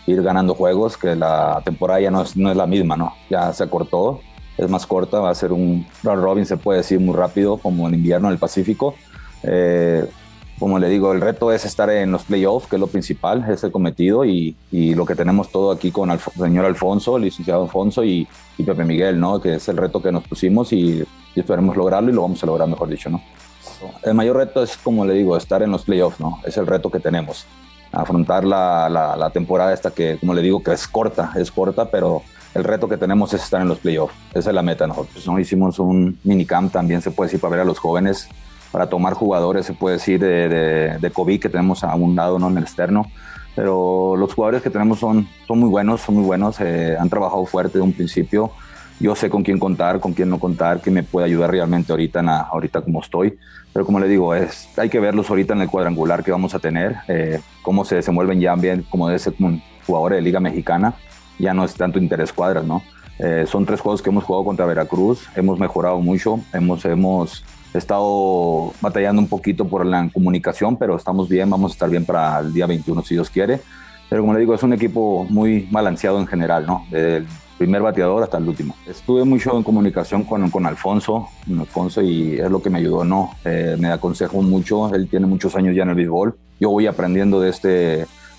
ir 0.10 0.24
ganando 0.24 0.56
juegos, 0.56 0.98
que 0.98 1.16
la 1.16 1.62
temporada 1.64 2.00
ya 2.00 2.12
no 2.12 2.22
es, 2.22 2.36
no 2.36 2.50
es 2.50 2.58
la 2.58 2.66
misma, 2.66 2.98
¿no? 2.98 3.14
Ya 3.30 3.54
se 3.54 3.64
acortó, 3.64 4.22
es 4.58 4.70
más 4.70 4.86
corta, 4.86 5.20
va 5.20 5.30
a 5.30 5.36
ser 5.36 5.52
un 5.52 5.86
round 6.04 6.24
robin, 6.24 6.46
se 6.46 6.58
puede 6.58 6.80
decir, 6.80 7.00
muy 7.00 7.16
rápido, 7.16 7.58
como 7.58 7.88
en 7.88 7.96
invierno 7.96 8.28
en 8.28 8.34
el 8.34 8.40
Pacífico. 8.40 8.96
Eh, 9.44 10.10
como 10.60 10.78
le 10.78 10.90
digo, 10.90 11.14
el 11.14 11.22
reto 11.22 11.52
es 11.52 11.66
estar 11.66 11.90
en 11.90 12.12
los 12.12 12.24
playoffs, 12.24 12.68
que 12.68 12.76
es 12.76 12.80
lo 12.80 12.88
principal, 12.88 13.46
es 13.50 13.64
el 13.64 13.72
cometido 13.72 14.26
y, 14.26 14.56
y 14.72 14.94
lo 14.94 15.06
que 15.06 15.16
tenemos 15.16 15.50
todo 15.52 15.72
aquí 15.72 15.92
con 15.92 16.12
el 16.12 16.20
señor 16.20 16.66
Alfonso, 16.66 17.18
el 17.18 17.24
licenciado 17.24 17.64
Alfonso 17.64 18.04
y, 18.04 18.28
y, 18.58 18.64
Pepe 18.64 18.84
Miguel, 18.84 19.20
¿no? 19.20 19.40
Que 19.40 19.56
es 19.56 19.68
el 19.70 19.78
reto 19.78 20.02
que 20.02 20.12
nos 20.12 20.28
pusimos 20.28 20.74
y, 20.74 21.04
y, 21.36 21.40
esperemos 21.40 21.78
lograrlo 21.78 22.10
y 22.10 22.14
lo 22.14 22.24
vamos 22.24 22.44
a 22.44 22.46
lograr, 22.46 22.68
mejor 22.68 22.90
dicho, 22.90 23.10
¿no? 23.10 23.22
El 24.04 24.14
mayor 24.14 24.36
reto 24.36 24.62
es, 24.62 24.76
como 24.78 25.06
le 25.06 25.14
digo, 25.14 25.38
estar 25.38 25.64
en 25.64 25.72
los 25.72 25.84
playoffs, 25.84 26.20
¿no? 26.20 26.40
Es 26.46 26.58
el 26.58 26.68
reto 26.68 26.92
que 26.92 27.00
tenemos 27.00 27.46
afrontar 27.92 28.46
la, 28.46 28.90
la, 28.90 29.30
temporada 29.32 29.74
esta 29.74 29.92
que, 29.92 30.18
como 30.20 30.34
le 30.34 30.42
digo, 30.42 30.62
que 30.62 30.74
es 30.74 30.88
corta, 30.88 31.32
es 31.36 31.52
corta, 31.52 31.90
pero 31.90 32.22
el 32.54 32.64
reto 32.64 32.88
que 32.88 32.98
tenemos 32.98 33.34
es 33.34 33.44
estar 33.44 33.62
en 33.62 33.68
los 33.68 33.80
playoffs. 33.80 34.14
Esa 34.34 34.50
es 34.50 34.56
la 34.56 34.62
meta. 34.62 34.88
¿no? 34.88 35.40
Hicimos 35.40 35.80
un 35.80 36.20
minicamp 36.24 36.72
también, 36.72 37.02
se 37.02 37.12
puede 37.12 37.28
decir, 37.28 37.40
para 37.40 37.52
ver 37.52 37.60
a 37.62 37.66
los 37.66 37.80
jóvenes, 37.80 38.28
para 38.72 38.88
tomar 38.88 39.14
jugadores, 39.14 39.66
se 39.66 39.74
puede 39.74 39.98
decir, 39.98 40.20
de, 40.20 40.98
de, 41.00 41.12
COVID 41.12 41.40
que 41.40 41.50
tenemos 41.50 41.84
a 41.84 41.96
un 41.96 42.16
lado, 42.16 42.40
¿no? 42.40 42.50
En 42.50 42.58
el 42.58 42.64
externo. 42.64 43.06
pero 43.56 44.16
los 44.16 44.34
jugadores 44.34 44.62
que 44.62 44.70
tenemos 44.70 45.00
son, 45.00 45.28
son 45.48 45.60
muy 45.60 45.70
buenos, 45.70 46.02
son 46.02 46.16
muy 46.16 46.24
buenos, 46.24 46.60
eh, 46.62 46.96
han 47.00 47.10
trabajado 47.10 47.46
fuerte 47.46 47.78
de 47.78 47.84
un 47.84 47.94
principio. 47.94 48.52
Yo 49.00 49.16
sé 49.16 49.30
con 49.30 49.44
quién 49.44 49.60
contar, 49.60 50.00
con 50.00 50.14
quién 50.14 50.30
no 50.30 50.40
contar, 50.40 50.82
quién 50.82 50.96
me 50.96 51.04
puede 51.04 51.26
ayudar 51.26 51.52
realmente 51.52 51.92
ahorita, 51.92 52.20
en 52.20 52.30
ahorita 52.30 52.82
como 52.82 53.02
estoy. 53.02 53.38
Pero 53.72 53.86
como 53.86 54.00
le 54.00 54.08
digo, 54.08 54.36
es, 54.36 54.68
hay 54.78 54.90
que 54.90 55.00
verlos 55.00 55.30
ahorita 55.30 55.54
en 55.54 55.62
el 55.62 55.70
cuadrangular 55.70 56.24
que 56.24 56.32
vamos 56.32 56.54
a 56.54 56.60
tener, 56.60 56.98
eh, 57.08 57.40
cómo 57.62 57.86
se 57.86 57.96
desenvuelven 57.96 58.40
ya 58.40 58.56
bien, 58.56 58.86
como 58.90 59.08
de 59.08 59.20
un 59.40 59.62
jugador 59.86 60.14
de 60.14 60.22
Liga 60.22 60.40
Mexicana. 60.40 60.96
Ya 61.38 61.54
no 61.54 61.64
es 61.64 61.74
tanto 61.76 61.98
interés 61.98 62.34
cuadras, 62.34 62.66
¿no? 62.66 62.82
Eh, 63.20 63.46
son 63.48 63.66
tres 63.66 63.82
juegos 63.82 64.02
que 64.02 64.10
hemos 64.10 64.24
jugado 64.24 64.46
contra 64.46 64.66
Veracruz, 64.66 65.28
hemos 65.36 65.60
mejorado 65.60 66.00
mucho, 66.00 66.40
hemos, 66.54 66.86
hemos 66.86 67.44
estado 67.74 68.74
batallando 68.82 69.22
un 69.22 69.28
poquito 69.28 69.68
por 69.68 69.86
la 69.86 70.10
comunicación, 70.12 70.78
pero 70.78 70.96
estamos 70.96 71.30
bien, 71.30 71.50
vamos 71.50 71.72
a 71.72 71.74
estar 71.74 71.90
bien 71.90 72.06
para 72.06 72.40
el 72.40 72.54
día 72.54 72.66
21 72.66 73.04
si 73.04 73.16
Dios 73.16 73.30
quiere. 73.30 73.62
Pero 74.10 74.24
como 74.24 74.34
le 74.34 74.40
digo, 74.40 74.56
es 74.56 74.64
un 74.64 74.74
equipo 74.74 75.26
muy 75.30 75.68
balanceado 75.70 76.20
en 76.20 76.26
general, 76.26 76.66
¿no? 76.66 76.86
Del 76.90 77.28
primer 77.60 77.82
bateador 77.82 78.24
hasta 78.24 78.38
el 78.38 78.48
último. 78.48 78.76
Estuve 78.88 79.24
mucho 79.24 79.56
en 79.56 79.64
comunicación 79.64 80.24
con, 80.24 80.50
con 80.50 80.66
Alfonso, 80.66 81.28
Alfonso 81.48 82.02
y 82.02 82.40
es 82.40 82.50
lo 82.50 82.62
que 82.62 82.72
me 82.72 82.80
ayudó, 82.80 83.04
¿no? 83.04 83.32
Eh, 83.46 83.76
me 83.78 83.90
aconsejó 83.90 84.42
mucho, 84.42 84.94
él 84.96 85.08
tiene 85.08 85.28
muchos 85.28 85.56
años 85.56 85.76
ya 85.76 85.84
en 85.84 85.90
el 85.90 85.96
béisbol. 85.96 86.36
Yo 86.60 86.72
voy 86.72 86.88
aprendiendo 86.88 87.40
de 87.40 87.50
este, 87.50 87.70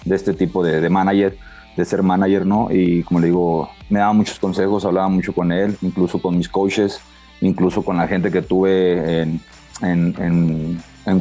de 0.04 0.16
este 0.16 0.34
tipo 0.34 0.64
de, 0.64 0.80
de 0.80 0.90
manager 0.90 1.36
de 1.76 1.84
ser 1.84 2.02
manager, 2.02 2.46
¿no? 2.46 2.68
Y 2.70 3.02
como 3.04 3.20
le 3.20 3.26
digo, 3.26 3.70
me 3.88 3.98
daba 4.00 4.12
muchos 4.12 4.38
consejos, 4.38 4.84
hablaba 4.84 5.08
mucho 5.08 5.32
con 5.32 5.52
él, 5.52 5.76
incluso 5.82 6.20
con 6.20 6.36
mis 6.36 6.48
coaches, 6.48 7.00
incluso 7.40 7.82
con 7.82 7.96
la 7.96 8.06
gente 8.06 8.30
que 8.30 8.42
tuve 8.42 9.22
en, 9.22 9.40
en, 9.82 10.14
en, 10.18 10.82
en 11.06 11.18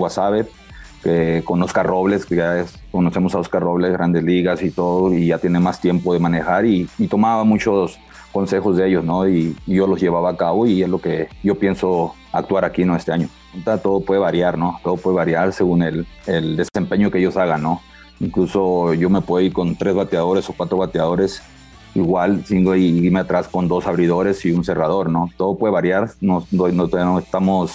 que 1.04 1.42
con 1.46 1.62
Oscar 1.64 1.86
Robles, 1.86 2.26
que 2.26 2.36
ya 2.36 2.60
es, 2.60 2.78
conocemos 2.92 3.34
a 3.36 3.40
Oscar 3.40 3.62
Robles, 3.62 3.94
grandes 3.94 4.24
ligas 4.24 4.62
y 4.62 4.70
todo, 4.70 5.14
y 5.14 5.28
ya 5.28 5.38
tiene 5.38 5.60
más 5.60 5.80
tiempo 5.80 6.14
de 6.14 6.20
manejar 6.20 6.66
y, 6.66 6.90
y 6.98 7.08
tomaba 7.08 7.44
muchos 7.44 8.00
consejos 8.32 8.78
de 8.78 8.88
ellos, 8.88 9.04
¿no? 9.04 9.28
Y, 9.28 9.56
y, 9.66 9.76
yo 9.76 9.88
los 9.88 10.00
llevaba 10.00 10.30
a 10.30 10.38
cabo 10.38 10.68
y 10.68 10.84
es 10.84 10.90
lo 10.90 11.00
que 11.00 11.30
yo 11.44 11.56
pienso 11.56 12.14
actuar 12.32 12.66
aquí, 12.66 12.86
¿no? 12.86 12.96
Este 12.96 13.12
año. 13.12 13.30
Todo 13.82 14.02
puede 14.02 14.20
variar, 14.20 14.58
¿no? 14.58 14.80
Todo 14.84 14.98
puede 14.98 15.16
variar 15.16 15.54
según 15.54 15.82
el, 15.82 16.06
el 16.28 16.58
desempeño 16.58 17.10
que 17.10 17.20
ellos 17.20 17.38
hagan, 17.38 17.64
¿no? 17.64 17.82
Incluso 18.20 18.94
yo 18.94 19.10
me 19.10 19.22
puedo 19.22 19.44
ir 19.44 19.54
con 19.54 19.76
tres 19.76 19.96
bateadores 19.96 20.50
o 20.50 20.54
cuatro 20.54 20.78
bateadores, 20.78 21.42
igual 21.96 22.46
sigo 22.46 22.76
y 22.76 22.86
irme 22.86 23.20
atrás 23.20 23.48
con 23.48 23.68
dos 23.68 23.88
abridores 23.88 24.46
y 24.46 24.52
un 24.52 24.64
cerrador, 24.64 25.10
¿no? 25.10 25.30
Todo 25.38 25.58
puede 25.58 25.74
variar, 25.74 26.10
no, 26.22 26.46
no, 26.52 27.20
estamos 27.20 27.74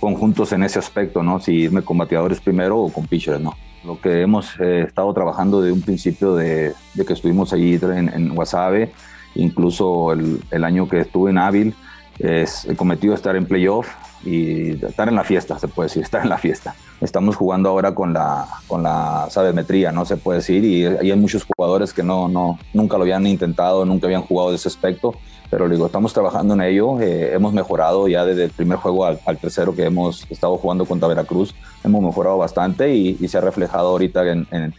conjuntos 0.00 0.52
en 0.52 0.64
ese 0.64 0.78
aspecto, 0.78 1.22
¿no? 1.22 1.40
Si 1.40 1.52
irme 1.52 1.82
con 1.82 1.98
bateadores 1.98 2.40
primero 2.40 2.78
o 2.78 2.92
con 2.92 3.06
pitchers, 3.06 3.40
¿no? 3.40 3.54
Lo 3.84 4.00
que 4.00 4.22
hemos 4.22 4.58
eh, 4.60 4.82
estado 4.86 5.12
trabajando 5.12 5.60
de 5.60 5.70
un 5.70 5.82
principio 5.82 6.34
de, 6.34 6.72
que 6.94 7.12
estuvimos 7.12 7.52
ahí 7.52 7.78
en, 7.82 8.08
en 8.08 8.30
Wasabe, 8.36 8.92
incluso 9.34 10.12
el, 10.12 10.40
el, 10.50 10.64
año 10.64 10.88
que 10.88 11.00
estuve 11.00 11.30
en 11.30 11.38
Ávil, 11.38 11.74
es 12.18 12.66
cometido 12.76 13.14
estar 13.14 13.36
en 13.36 13.46
playoff 13.46 13.88
y 14.24 14.84
estar 14.84 15.08
en 15.08 15.14
la 15.14 15.24
fiesta, 15.24 15.58
se 15.58 15.68
puede 15.68 15.88
decir, 15.88 16.02
estar 16.02 16.22
en 16.22 16.28
la 16.28 16.38
fiesta 16.38 16.74
estamos 17.04 17.36
jugando 17.36 17.68
ahora 17.68 17.94
con 17.94 18.12
la, 18.12 18.46
con 18.66 18.82
la 18.82 19.26
sabemetría, 19.30 19.92
¿no? 19.92 20.04
Se 20.04 20.16
puede 20.16 20.38
decir, 20.38 20.64
y, 20.64 20.84
hay 20.84 21.16
muchos 21.16 21.44
jugadores 21.44 21.92
que 21.92 22.02
no, 22.02 22.28
no, 22.28 22.58
nunca 22.72 22.96
lo 22.96 23.02
habían 23.02 23.26
intentado, 23.26 23.84
nunca 23.84 24.06
habían 24.06 24.22
jugado 24.22 24.50
de 24.50 24.56
ese 24.56 24.68
aspecto, 24.68 25.14
pero 25.50 25.68
digo, 25.68 25.86
estamos 25.86 26.12
trabajando 26.12 26.54
en 26.54 26.62
ello, 26.62 27.00
eh, 27.00 27.34
hemos 27.34 27.52
mejorado 27.52 28.08
ya 28.08 28.24
desde 28.24 28.44
el 28.44 28.50
primer 28.50 28.78
juego 28.78 29.04
al, 29.04 29.38
tercero 29.40 29.74
que 29.74 29.84
hemos 29.84 30.28
estado 30.30 30.56
jugando 30.56 30.84
contra 30.86 31.08
Veracruz, 31.08 31.54
hemos 31.84 32.02
mejorado 32.02 32.38
bastante 32.38 32.94
y, 32.94 33.28
se 33.28 33.38
ha 33.38 33.40
reflejado 33.40 33.88
ahorita 33.88 34.26
en, 34.30 34.46
en, 34.50 34.74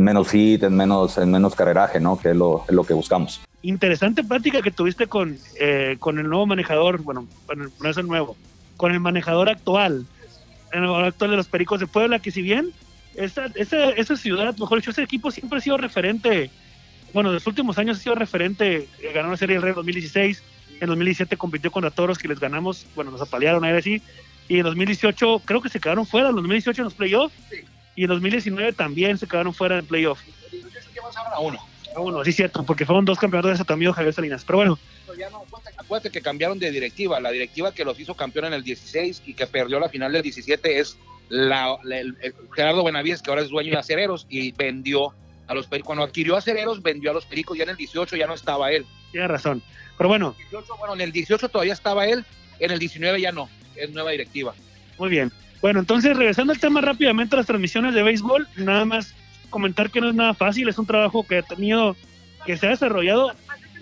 menos 0.00 0.30
hit, 0.30 0.62
en 0.62 0.74
menos, 0.74 1.18
en 1.18 1.30
menos 1.30 1.54
carreraje, 1.54 2.00
¿no? 2.00 2.18
Que 2.18 2.30
es 2.30 2.36
lo, 2.36 2.64
lo 2.68 2.84
que 2.84 2.94
buscamos. 2.94 3.40
Interesante 3.62 4.24
práctica 4.24 4.62
que 4.62 4.70
tuviste 4.70 5.06
con, 5.06 5.36
eh, 5.60 5.96
con 6.00 6.18
el 6.18 6.28
nuevo 6.28 6.46
manejador, 6.46 7.02
bueno, 7.02 7.26
no 7.80 7.88
es 7.88 7.96
el 7.96 8.06
nuevo, 8.06 8.36
con 8.76 8.92
el 8.92 9.00
manejador 9.00 9.48
actual 9.50 10.06
en 10.72 10.84
el 10.84 11.04
actual 11.04 11.30
de 11.30 11.36
los 11.36 11.48
Pericos 11.48 11.80
de 11.80 11.86
Puebla, 11.86 12.18
que 12.18 12.30
si 12.30 12.42
bien 12.42 12.72
esa, 13.14 13.46
esa, 13.54 13.90
esa 13.90 14.16
ciudad, 14.16 14.56
mejor 14.56 14.78
dicho, 14.78 14.90
ese 14.90 15.02
equipo 15.02 15.30
siempre 15.30 15.58
ha 15.58 15.62
sido 15.62 15.76
referente, 15.76 16.50
bueno, 17.12 17.28
en 17.28 17.34
los 17.34 17.46
últimos 17.46 17.78
años 17.78 17.98
ha 17.98 18.02
sido 18.02 18.14
referente, 18.14 18.88
eh, 19.00 19.12
ganó 19.14 19.30
la 19.30 19.36
Serie 19.36 19.56
del 19.56 19.62
Rey 19.62 19.70
en 19.70 19.76
2016, 19.76 20.42
en 20.80 20.88
2017 20.88 21.36
compitió 21.36 21.70
contra 21.70 21.90
Toros, 21.90 22.18
que 22.18 22.28
les 22.28 22.40
ganamos, 22.40 22.86
bueno, 22.94 23.10
nos 23.10 23.20
apalearon 23.20 23.64
ahí 23.64 23.76
así, 23.76 24.02
y 24.48 24.58
en 24.58 24.64
2018 24.64 25.42
creo 25.44 25.60
que 25.60 25.68
se 25.68 25.78
quedaron 25.78 26.06
fuera, 26.06 26.30
en 26.30 26.36
2018 26.36 26.80
en 26.80 26.84
los 26.84 26.94
playoffs, 26.94 27.34
y 27.96 28.04
en 28.04 28.08
2019 28.08 28.72
también 28.72 29.18
se 29.18 29.26
quedaron 29.26 29.54
fuera 29.54 29.78
en 29.78 29.86
playoffs. 29.86 30.22
A 31.34 31.40
uno. 31.40 31.58
A 31.94 32.00
uno, 32.00 32.24
sí, 32.24 32.32
cierto, 32.32 32.64
porque 32.64 32.86
fueron 32.86 33.04
dos 33.04 33.18
campeonatos 33.18 33.58
de 33.58 33.64
también 33.64 33.92
Javier 33.92 34.14
Salinas, 34.14 34.44
pero 34.44 34.58
bueno 34.58 34.78
acuérdate 35.76 36.10
que 36.10 36.22
cambiaron 36.22 36.58
de 36.58 36.70
directiva. 36.70 37.20
La 37.20 37.30
directiva 37.30 37.72
que 37.72 37.84
los 37.84 37.98
hizo 38.00 38.14
campeón 38.14 38.46
en 38.46 38.54
el 38.54 38.62
16 38.62 39.22
y 39.26 39.34
que 39.34 39.46
perdió 39.46 39.78
la 39.78 39.88
final 39.88 40.12
del 40.12 40.22
17 40.22 40.78
es 40.78 40.96
la, 41.28 41.76
el, 41.90 42.16
Gerardo 42.54 42.84
Benavides, 42.84 43.22
que 43.22 43.30
ahora 43.30 43.42
es 43.42 43.48
dueño 43.48 43.72
de 43.72 43.78
Acereros 43.78 44.26
y 44.28 44.52
vendió 44.52 45.14
a 45.46 45.54
los 45.54 45.66
Pericos. 45.66 45.86
Cuando 45.86 46.04
adquirió 46.04 46.36
Acereros, 46.36 46.82
vendió 46.82 47.10
a 47.10 47.14
los 47.14 47.26
Pericos. 47.26 47.56
Ya 47.56 47.64
en 47.64 47.70
el 47.70 47.76
18 47.76 48.16
ya 48.16 48.26
no 48.26 48.34
estaba 48.34 48.72
él. 48.72 48.86
Tiene 49.10 49.28
razón. 49.28 49.62
Pero 49.98 50.08
bueno. 50.08 50.34
bueno, 50.78 50.94
en 50.94 51.00
el 51.02 51.12
18 51.12 51.48
todavía 51.48 51.74
estaba 51.74 52.06
él, 52.06 52.24
en 52.58 52.70
el 52.70 52.78
19 52.78 53.20
ya 53.20 53.32
no. 53.32 53.48
Es 53.76 53.90
nueva 53.90 54.10
directiva. 54.10 54.54
Muy 54.98 55.10
bien. 55.10 55.32
Bueno, 55.62 55.78
entonces 55.78 56.16
regresando 56.16 56.52
al 56.52 56.58
tema 56.58 56.80
rápidamente, 56.80 57.36
las 57.36 57.46
transmisiones 57.46 57.94
de 57.94 58.02
béisbol, 58.02 58.48
nada 58.56 58.84
más 58.84 59.14
comentar 59.48 59.90
que 59.90 60.00
no 60.00 60.08
es 60.08 60.14
nada 60.14 60.34
fácil, 60.34 60.68
es 60.68 60.76
un 60.76 60.86
trabajo 60.86 61.24
que 61.24 61.38
ha 61.38 61.42
tenido, 61.42 61.94
que 62.44 62.56
se 62.56 62.66
ha 62.66 62.70
desarrollado 62.70 63.32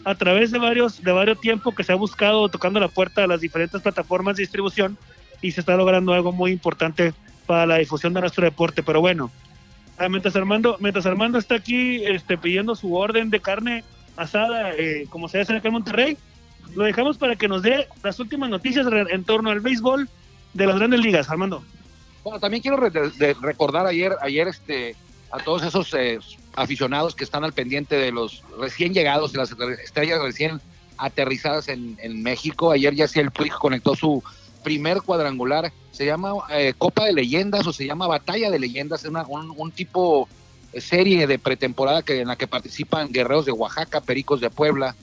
a 0.04 0.14
través 0.14 0.50
de 0.50 0.58
varios, 0.58 1.02
de 1.02 1.10
varios 1.10 1.40
tiempos 1.40 1.74
que 1.74 1.82
se 1.82 1.92
ha 1.92 1.96
buscado 1.96 2.50
tocando 2.50 2.80
la 2.80 2.88
puerta 2.88 3.22
de 3.22 3.28
las 3.28 3.40
diferentes 3.40 3.80
plataformas 3.80 4.36
de 4.36 4.42
distribución 4.42 4.98
y 5.40 5.52
se 5.52 5.60
está 5.60 5.74
logrando 5.74 6.12
algo 6.12 6.32
muy 6.32 6.52
importante 6.52 7.14
para 7.46 7.64
la 7.64 7.78
difusión 7.78 8.12
de 8.12 8.20
nuestro 8.20 8.44
deporte. 8.44 8.82
Pero 8.82 9.00
bueno, 9.00 9.30
ah, 9.96 10.08
mientras 10.10 10.36
Armando, 10.36 10.76
mientras 10.80 11.06
Armando 11.06 11.38
está 11.38 11.54
aquí 11.54 12.04
este, 12.04 12.36
pidiendo 12.36 12.74
su 12.74 12.94
orden 12.94 13.30
de 13.30 13.40
carne 13.40 13.84
asada, 14.18 14.72
eh, 14.76 15.06
como 15.08 15.28
se 15.28 15.40
hace 15.40 15.56
acá 15.56 15.68
en 15.68 15.74
Monterrey, 15.74 16.18
lo 16.74 16.84
dejamos 16.84 17.16
para 17.16 17.36
que 17.36 17.48
nos 17.48 17.62
dé 17.62 17.88
las 18.02 18.20
últimas 18.20 18.50
noticias 18.50 18.86
en 18.92 19.24
torno 19.24 19.48
al 19.48 19.60
béisbol 19.60 20.10
de 20.52 20.66
las 20.66 20.76
grandes 20.76 21.00
ligas, 21.00 21.30
Armando. 21.30 21.62
Bueno, 22.22 22.38
también 22.40 22.62
quiero 22.62 22.76
recordar 22.76 23.86
ayer, 23.86 24.14
ayer 24.20 24.48
este, 24.48 24.94
a 25.30 25.38
todos 25.38 25.62
esos 25.62 25.94
eh, 25.94 26.18
aficionados 26.54 27.14
que 27.14 27.24
están 27.24 27.44
al 27.44 27.52
pendiente 27.52 27.96
de 27.96 28.12
los 28.12 28.42
recién 28.58 28.92
llegados, 28.92 29.32
de 29.32 29.38
las 29.38 29.52
estrellas 29.82 30.20
recién 30.20 30.60
aterrizadas 30.98 31.68
en, 31.68 32.22
México. 32.22 32.72
Ayer 32.72 32.94
ya 32.94 33.06
el 33.14 33.30
Puig 33.30 33.52
conectó 33.52 33.94
su 33.94 34.22
primer 34.62 35.00
cuadrangular. 35.00 35.72
Se 35.92 36.04
llama 36.04 36.32
eh, 36.50 36.74
Copa 36.76 37.06
de 37.06 37.14
Leyendas 37.14 37.66
o 37.66 37.72
se 37.72 37.86
llama 37.86 38.06
Batalla 38.06 38.50
de 38.50 38.58
Leyendas. 38.58 39.04
Es 39.04 39.10
una, 39.10 39.24
un, 39.26 39.70
tipo 39.72 40.28
de 40.72 40.80
serie 40.80 41.26
de 41.26 41.38
pretemporada 41.38 42.02
que, 42.02 42.20
en 42.20 42.28
la 42.28 42.36
que 42.36 42.46
participan 42.46 43.10
guerreros 43.10 43.46
de 43.46 43.52
Oaxaca, 43.52 44.02
Pericos 44.02 44.40
de 44.40 44.50
Puebla, 44.50 44.94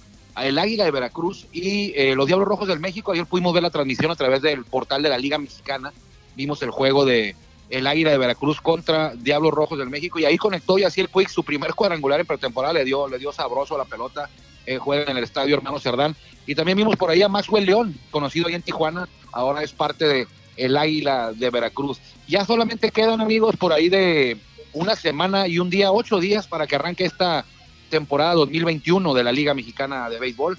el 0.44 0.58
Águila 0.60 0.86
de 0.86 0.92
Veracruz 0.92 1.48
y 1.52 1.94
eh, 1.96 2.16
los 2.16 2.28
Diablos 2.28 2.48
Rojos 2.48 2.68
del 2.68 2.80
México. 2.80 3.12
Ayer 3.12 3.26
pudimos 3.26 3.54
ver 3.54 3.64
la 3.64 3.70
transmisión 3.70 4.12
a 4.12 4.16
través 4.16 4.42
del 4.42 4.64
portal 4.66 5.02
de 5.02 5.10
la 5.10 5.18
Liga 5.18 5.38
Mexicana. 5.38 5.94
Vimos 6.36 6.62
el 6.62 6.72
juego 6.72 7.06
de 7.06 7.36
el 7.70 7.88
Águila 7.88 8.12
de 8.12 8.18
Veracruz 8.18 8.62
contra 8.62 9.14
Diablos 9.16 9.54
Rojos 9.54 9.78
del 9.78 9.90
México 9.90 10.20
y 10.20 10.26
ahí 10.26 10.38
conectó 10.38 10.78
y 10.80 10.84
así 10.84 11.02
el 11.02 11.10
Quick 11.10 11.30
su 11.30 11.44
primer 11.44 11.74
cuadrangular 11.74 12.20
en 12.20 12.26
pretemporada 12.26 12.74
le 12.74 12.86
dio, 12.86 13.08
le 13.08 13.20
dio 13.20 13.34
sabroso 13.34 13.76
a 13.76 13.80
la 13.80 13.86
pelota, 13.86 14.30
eh, 14.66 14.78
juega 14.78 15.12
en 15.12 15.18
el 15.18 15.24
estadio 15.24 15.56
Hermano 15.56 15.80
Cerdán 15.80 16.16
y 16.46 16.56
también 16.56 16.78
vimos 16.78 16.96
por 16.96 17.10
ahí 17.10 17.22
a 17.22 17.28
Maxwell 17.28 17.66
León, 17.66 18.00
conocido 18.10 18.48
ahí 18.48 18.56
en 18.56 18.62
Tijuana, 18.62 19.10
ahora 19.34 19.64
es 19.64 19.74
parte 19.74 20.06
de 20.06 20.28
el 20.56 20.78
Águila 20.78 21.34
de 21.34 21.50
Veracruz. 21.50 22.00
Ya 22.28 22.46
solamente 22.46 22.90
quedan 22.92 23.22
amigos 23.22 23.56
por 23.58 23.74
ahí 23.74 23.90
de 23.90 24.38
una 24.74 24.96
semana 24.96 25.48
y 25.48 25.60
un 25.60 25.70
día, 25.70 25.92
ocho 25.92 26.20
días 26.20 26.48
para 26.48 26.68
que 26.68 26.76
arranque 26.76 27.06
esta 27.06 27.46
temporada 27.90 28.34
2021 28.36 29.14
de 29.14 29.24
la 29.24 29.32
Liga 29.32 29.54
Mexicana 29.54 30.10
de 30.10 30.20
Béisbol. 30.20 30.58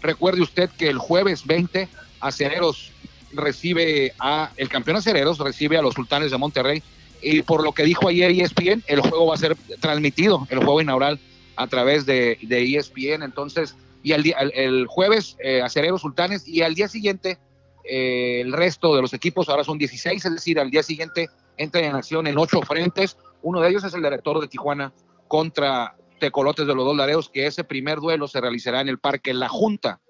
Recuerde 0.00 0.42
usted 0.42 0.70
que 0.70 0.88
el 0.88 0.98
jueves 0.98 1.46
20 1.46 1.88
Acereros 2.20 2.92
recibe 3.32 4.12
a 4.18 4.50
el 4.56 4.68
campeón 4.68 4.96
acereros, 4.96 5.38
recibe 5.38 5.76
a 5.76 5.82
los 5.82 5.94
sultanes 5.94 6.30
de 6.30 6.38
Monterrey. 6.38 6.82
Y 7.20 7.42
por 7.42 7.64
lo 7.64 7.72
que 7.72 7.82
dijo 7.82 8.08
ayer 8.08 8.30
ESPN, 8.30 8.84
el 8.86 9.00
juego 9.00 9.26
va 9.26 9.34
a 9.34 9.38
ser 9.38 9.56
transmitido, 9.80 10.46
el 10.50 10.58
juego 10.58 10.80
inaugural 10.80 11.18
a 11.56 11.66
través 11.66 12.06
de, 12.06 12.38
ESPN. 12.40 13.22
Entonces, 13.22 13.76
y 14.02 14.12
el, 14.12 14.32
el 14.54 14.86
jueves, 14.86 15.36
eh, 15.42 15.60
acereros 15.60 16.02
sultanes, 16.02 16.46
y 16.46 16.62
al 16.62 16.74
día 16.74 16.88
siguiente, 16.88 17.38
eh, 17.84 18.40
el 18.42 18.52
resto 18.52 18.94
de 18.94 19.02
los 19.02 19.12
equipos, 19.14 19.48
ahora 19.48 19.64
son 19.64 19.78
16, 19.78 20.24
es 20.24 20.32
decir, 20.32 20.60
al 20.60 20.70
día 20.70 20.82
siguiente 20.82 21.28
entra 21.56 21.80
en 21.80 21.96
acción 21.96 22.26
en 22.28 22.38
ocho 22.38 22.62
frentes. 22.62 23.16
Uno 23.42 23.60
de 23.60 23.70
ellos 23.70 23.82
es 23.82 23.94
el 23.94 24.02
director 24.02 24.40
de 24.40 24.46
Tijuana 24.46 24.92
contra 25.28 25.96
Tecolotes 26.18 26.66
de 26.66 26.74
los 26.74 26.84
Dos 26.84 26.96
Lareos, 26.96 27.28
que 27.28 27.46
ese 27.46 27.62
primer 27.62 27.98
duelo 27.98 28.26
se 28.26 28.40
realizará 28.40 28.80
en 28.80 28.88
el 28.88 28.98
Parque 28.98 29.32
La 29.32 29.48
Junta 29.48 30.00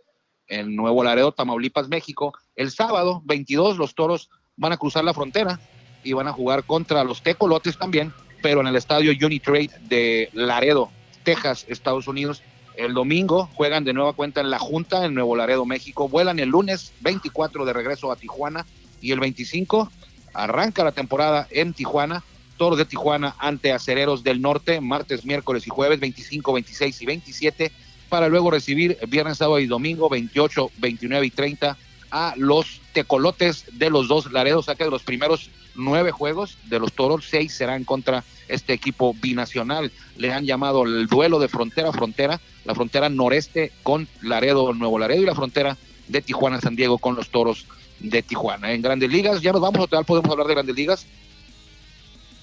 en 0.47 0.75
Nuevo 0.75 1.05
Laredo, 1.05 1.33
Tamaulipas, 1.33 1.89
México. 1.89 2.33
El 2.57 2.71
sábado 2.71 3.21
22 3.27 3.77
los 3.77 3.95
Toros 3.95 4.31
van 4.57 4.73
a 4.73 4.79
cruzar 4.79 5.05
la 5.05 5.13
frontera 5.13 5.61
y 6.03 6.15
van 6.15 6.29
a 6.29 6.33
jugar 6.33 6.65
contra 6.65 7.05
los 7.05 7.23
Tecolotes 7.23 7.77
también 7.77 8.15
pero 8.43 8.61
en 8.61 8.67
el 8.67 8.77
estadio 8.77 9.13
Unitrade 9.25 9.71
de 9.89 10.31
Laredo, 10.33 10.91
Texas, 11.25 11.65
Estados 11.69 12.09
Unidos. 12.09 12.43
El 12.77 12.95
domingo 12.95 13.49
juegan 13.55 13.85
de 13.85 13.93
nueva 13.93 14.13
cuenta 14.13 14.41
en 14.41 14.51
la 14.51 14.59
Junta 14.59 15.05
en 15.05 15.15
Nuevo 15.15 15.35
Laredo, 15.35 15.67
México. 15.67 16.09
Vuelan 16.09 16.39
el 16.39 16.51
lunes 16.51 16.93
24 17.01 17.65
de 17.65 17.73
regreso 17.73 18.13
a 18.13 18.17
Tijuana 18.17 18.67
y 19.01 19.13
el 19.13 19.21
25 19.21 19.91
arranca 20.35 20.85
la 20.85 20.93
temporada 20.93 21.49
en 21.51 21.73
Tijuana. 21.73 22.23
Toros 22.59 22.79
de 22.79 22.85
Tijuana 22.85 23.35
ante 23.39 23.73
Acereros 23.73 24.23
del 24.23 24.43
Norte, 24.43 24.81
martes, 24.83 25.25
miércoles 25.25 25.67
y 25.67 25.71
jueves 25.71 26.01
25, 26.01 26.53
26 26.53 27.03
y 27.03 27.07
27, 27.07 27.73
para 28.11 28.29
luego 28.29 28.51
recibir 28.51 28.99
viernes, 29.09 29.39
sábado 29.39 29.61
y 29.61 29.67
domingo 29.67 30.11
28, 30.11 30.73
29 30.79 31.27
y 31.27 31.31
30 31.31 31.79
a 32.11 32.35
los 32.37 32.81
tecolotes 32.93 33.65
de 33.73 33.91
los 33.91 34.09
dos 34.09 34.33
Laredos, 34.33 34.67
saca 34.67 34.85
de 34.85 34.91
los 34.91 35.03
primeros 35.03 35.51
nueve 35.75 36.11
juegos 36.11 36.59
de 36.65 36.79
los 36.79 36.93
toros, 36.93 37.27
seis 37.29 37.55
serán 37.55 37.85
contra 37.85 38.25
este 38.49 38.73
equipo 38.73 39.15
binacional. 39.15 39.93
Le 40.17 40.33
han 40.33 40.45
llamado 40.45 40.85
el 40.85 41.07
duelo 41.07 41.39
de 41.39 41.49
frontera 41.49 41.91
a 41.91 41.93
frontera, 41.93 42.41
la 42.65 42.75
frontera 42.75 43.09
noreste 43.09 43.73
con 43.83 44.09
Laredo, 44.23 44.75
Nuevo 44.75 44.99
Laredo 44.99 45.23
y 45.23 45.27
la 45.27 45.35
frontera 45.35 45.77
de 46.09 46.23
Tijuana, 46.23 46.61
San 46.61 46.77
Diego 46.77 46.99
con 46.99 47.15
los 47.15 47.29
toros 47.29 47.67
de 48.01 48.23
Tijuana. 48.23 48.73
En 48.73 48.83
grandes 48.83 49.11
ligas, 49.11 49.41
ya 49.41 49.53
nos 49.53 49.61
vamos, 49.61 49.81
total 49.81 50.05
podemos 50.05 50.31
hablar 50.31 50.47
de 50.47 50.55
grandes 50.55 50.77
ligas. 50.77 51.07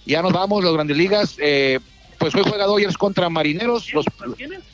Ya 0.06 0.22
nos 0.22 0.34
vamos, 0.34 0.64
los 0.64 0.74
grandes 0.74 0.98
ligas. 0.98 1.36
Eh, 1.40 1.80
pues 2.18 2.34
hoy 2.36 2.44
juega 2.48 2.66
Dodgers 2.66 2.98
contra 2.98 3.30
Marineros. 3.30 3.94
Los 3.94 4.06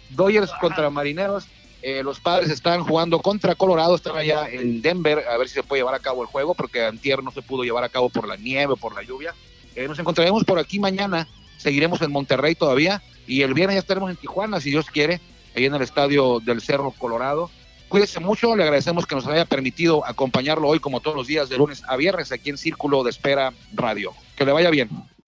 Dodgers 0.09 0.51
contra 0.59 0.89
Marineros. 0.89 1.47
Eh, 1.81 2.03
los 2.03 2.19
padres 2.19 2.51
están 2.51 2.83
jugando 2.83 3.19
contra 3.19 3.55
Colorado, 3.55 3.95
están 3.95 4.15
allá 4.15 4.47
en 4.47 4.83
Denver, 4.83 5.25
a 5.27 5.37
ver 5.37 5.47
si 5.47 5.55
se 5.55 5.63
puede 5.63 5.79
llevar 5.79 5.95
a 5.95 5.99
cabo 5.99 6.21
el 6.21 6.27
juego, 6.27 6.53
porque 6.53 6.85
antier 6.85 7.23
no 7.23 7.31
se 7.31 7.41
pudo 7.41 7.63
llevar 7.63 7.83
a 7.83 7.89
cabo 7.89 8.09
por 8.09 8.27
la 8.27 8.35
nieve, 8.35 8.75
por 8.75 8.93
la 8.93 9.01
lluvia. 9.01 9.33
Eh, 9.75 9.87
nos 9.87 9.97
encontraremos 9.97 10.43
por 10.43 10.59
aquí 10.59 10.79
mañana, 10.79 11.27
seguiremos 11.57 12.01
en 12.03 12.11
Monterrey 12.11 12.53
todavía, 12.53 13.01
y 13.25 13.41
el 13.41 13.55
viernes 13.55 13.75
ya 13.75 13.79
estaremos 13.79 14.11
en 14.11 14.17
Tijuana, 14.17 14.61
si 14.61 14.69
Dios 14.69 14.91
quiere, 14.91 15.21
ahí 15.55 15.65
en 15.65 15.73
el 15.73 15.81
estadio 15.81 16.39
del 16.39 16.61
Cerro 16.61 16.91
Colorado. 16.91 17.49
Cuídese 17.89 18.19
mucho, 18.19 18.55
le 18.55 18.63
agradecemos 18.63 19.07
que 19.07 19.15
nos 19.15 19.25
haya 19.25 19.45
permitido 19.45 20.05
acompañarlo 20.05 20.67
hoy 20.67 20.79
como 20.79 21.01
todos 21.01 21.17
los 21.17 21.27
días 21.27 21.49
de 21.49 21.57
lunes 21.57 21.83
a 21.87 21.97
viernes 21.97 22.31
aquí 22.31 22.49
en 22.51 22.57
Círculo 22.57 23.03
de 23.03 23.09
Espera 23.09 23.53
Radio. 23.73 24.13
Que 24.37 24.45
le 24.45 24.51
vaya 24.51 24.69
bien. 24.69 24.89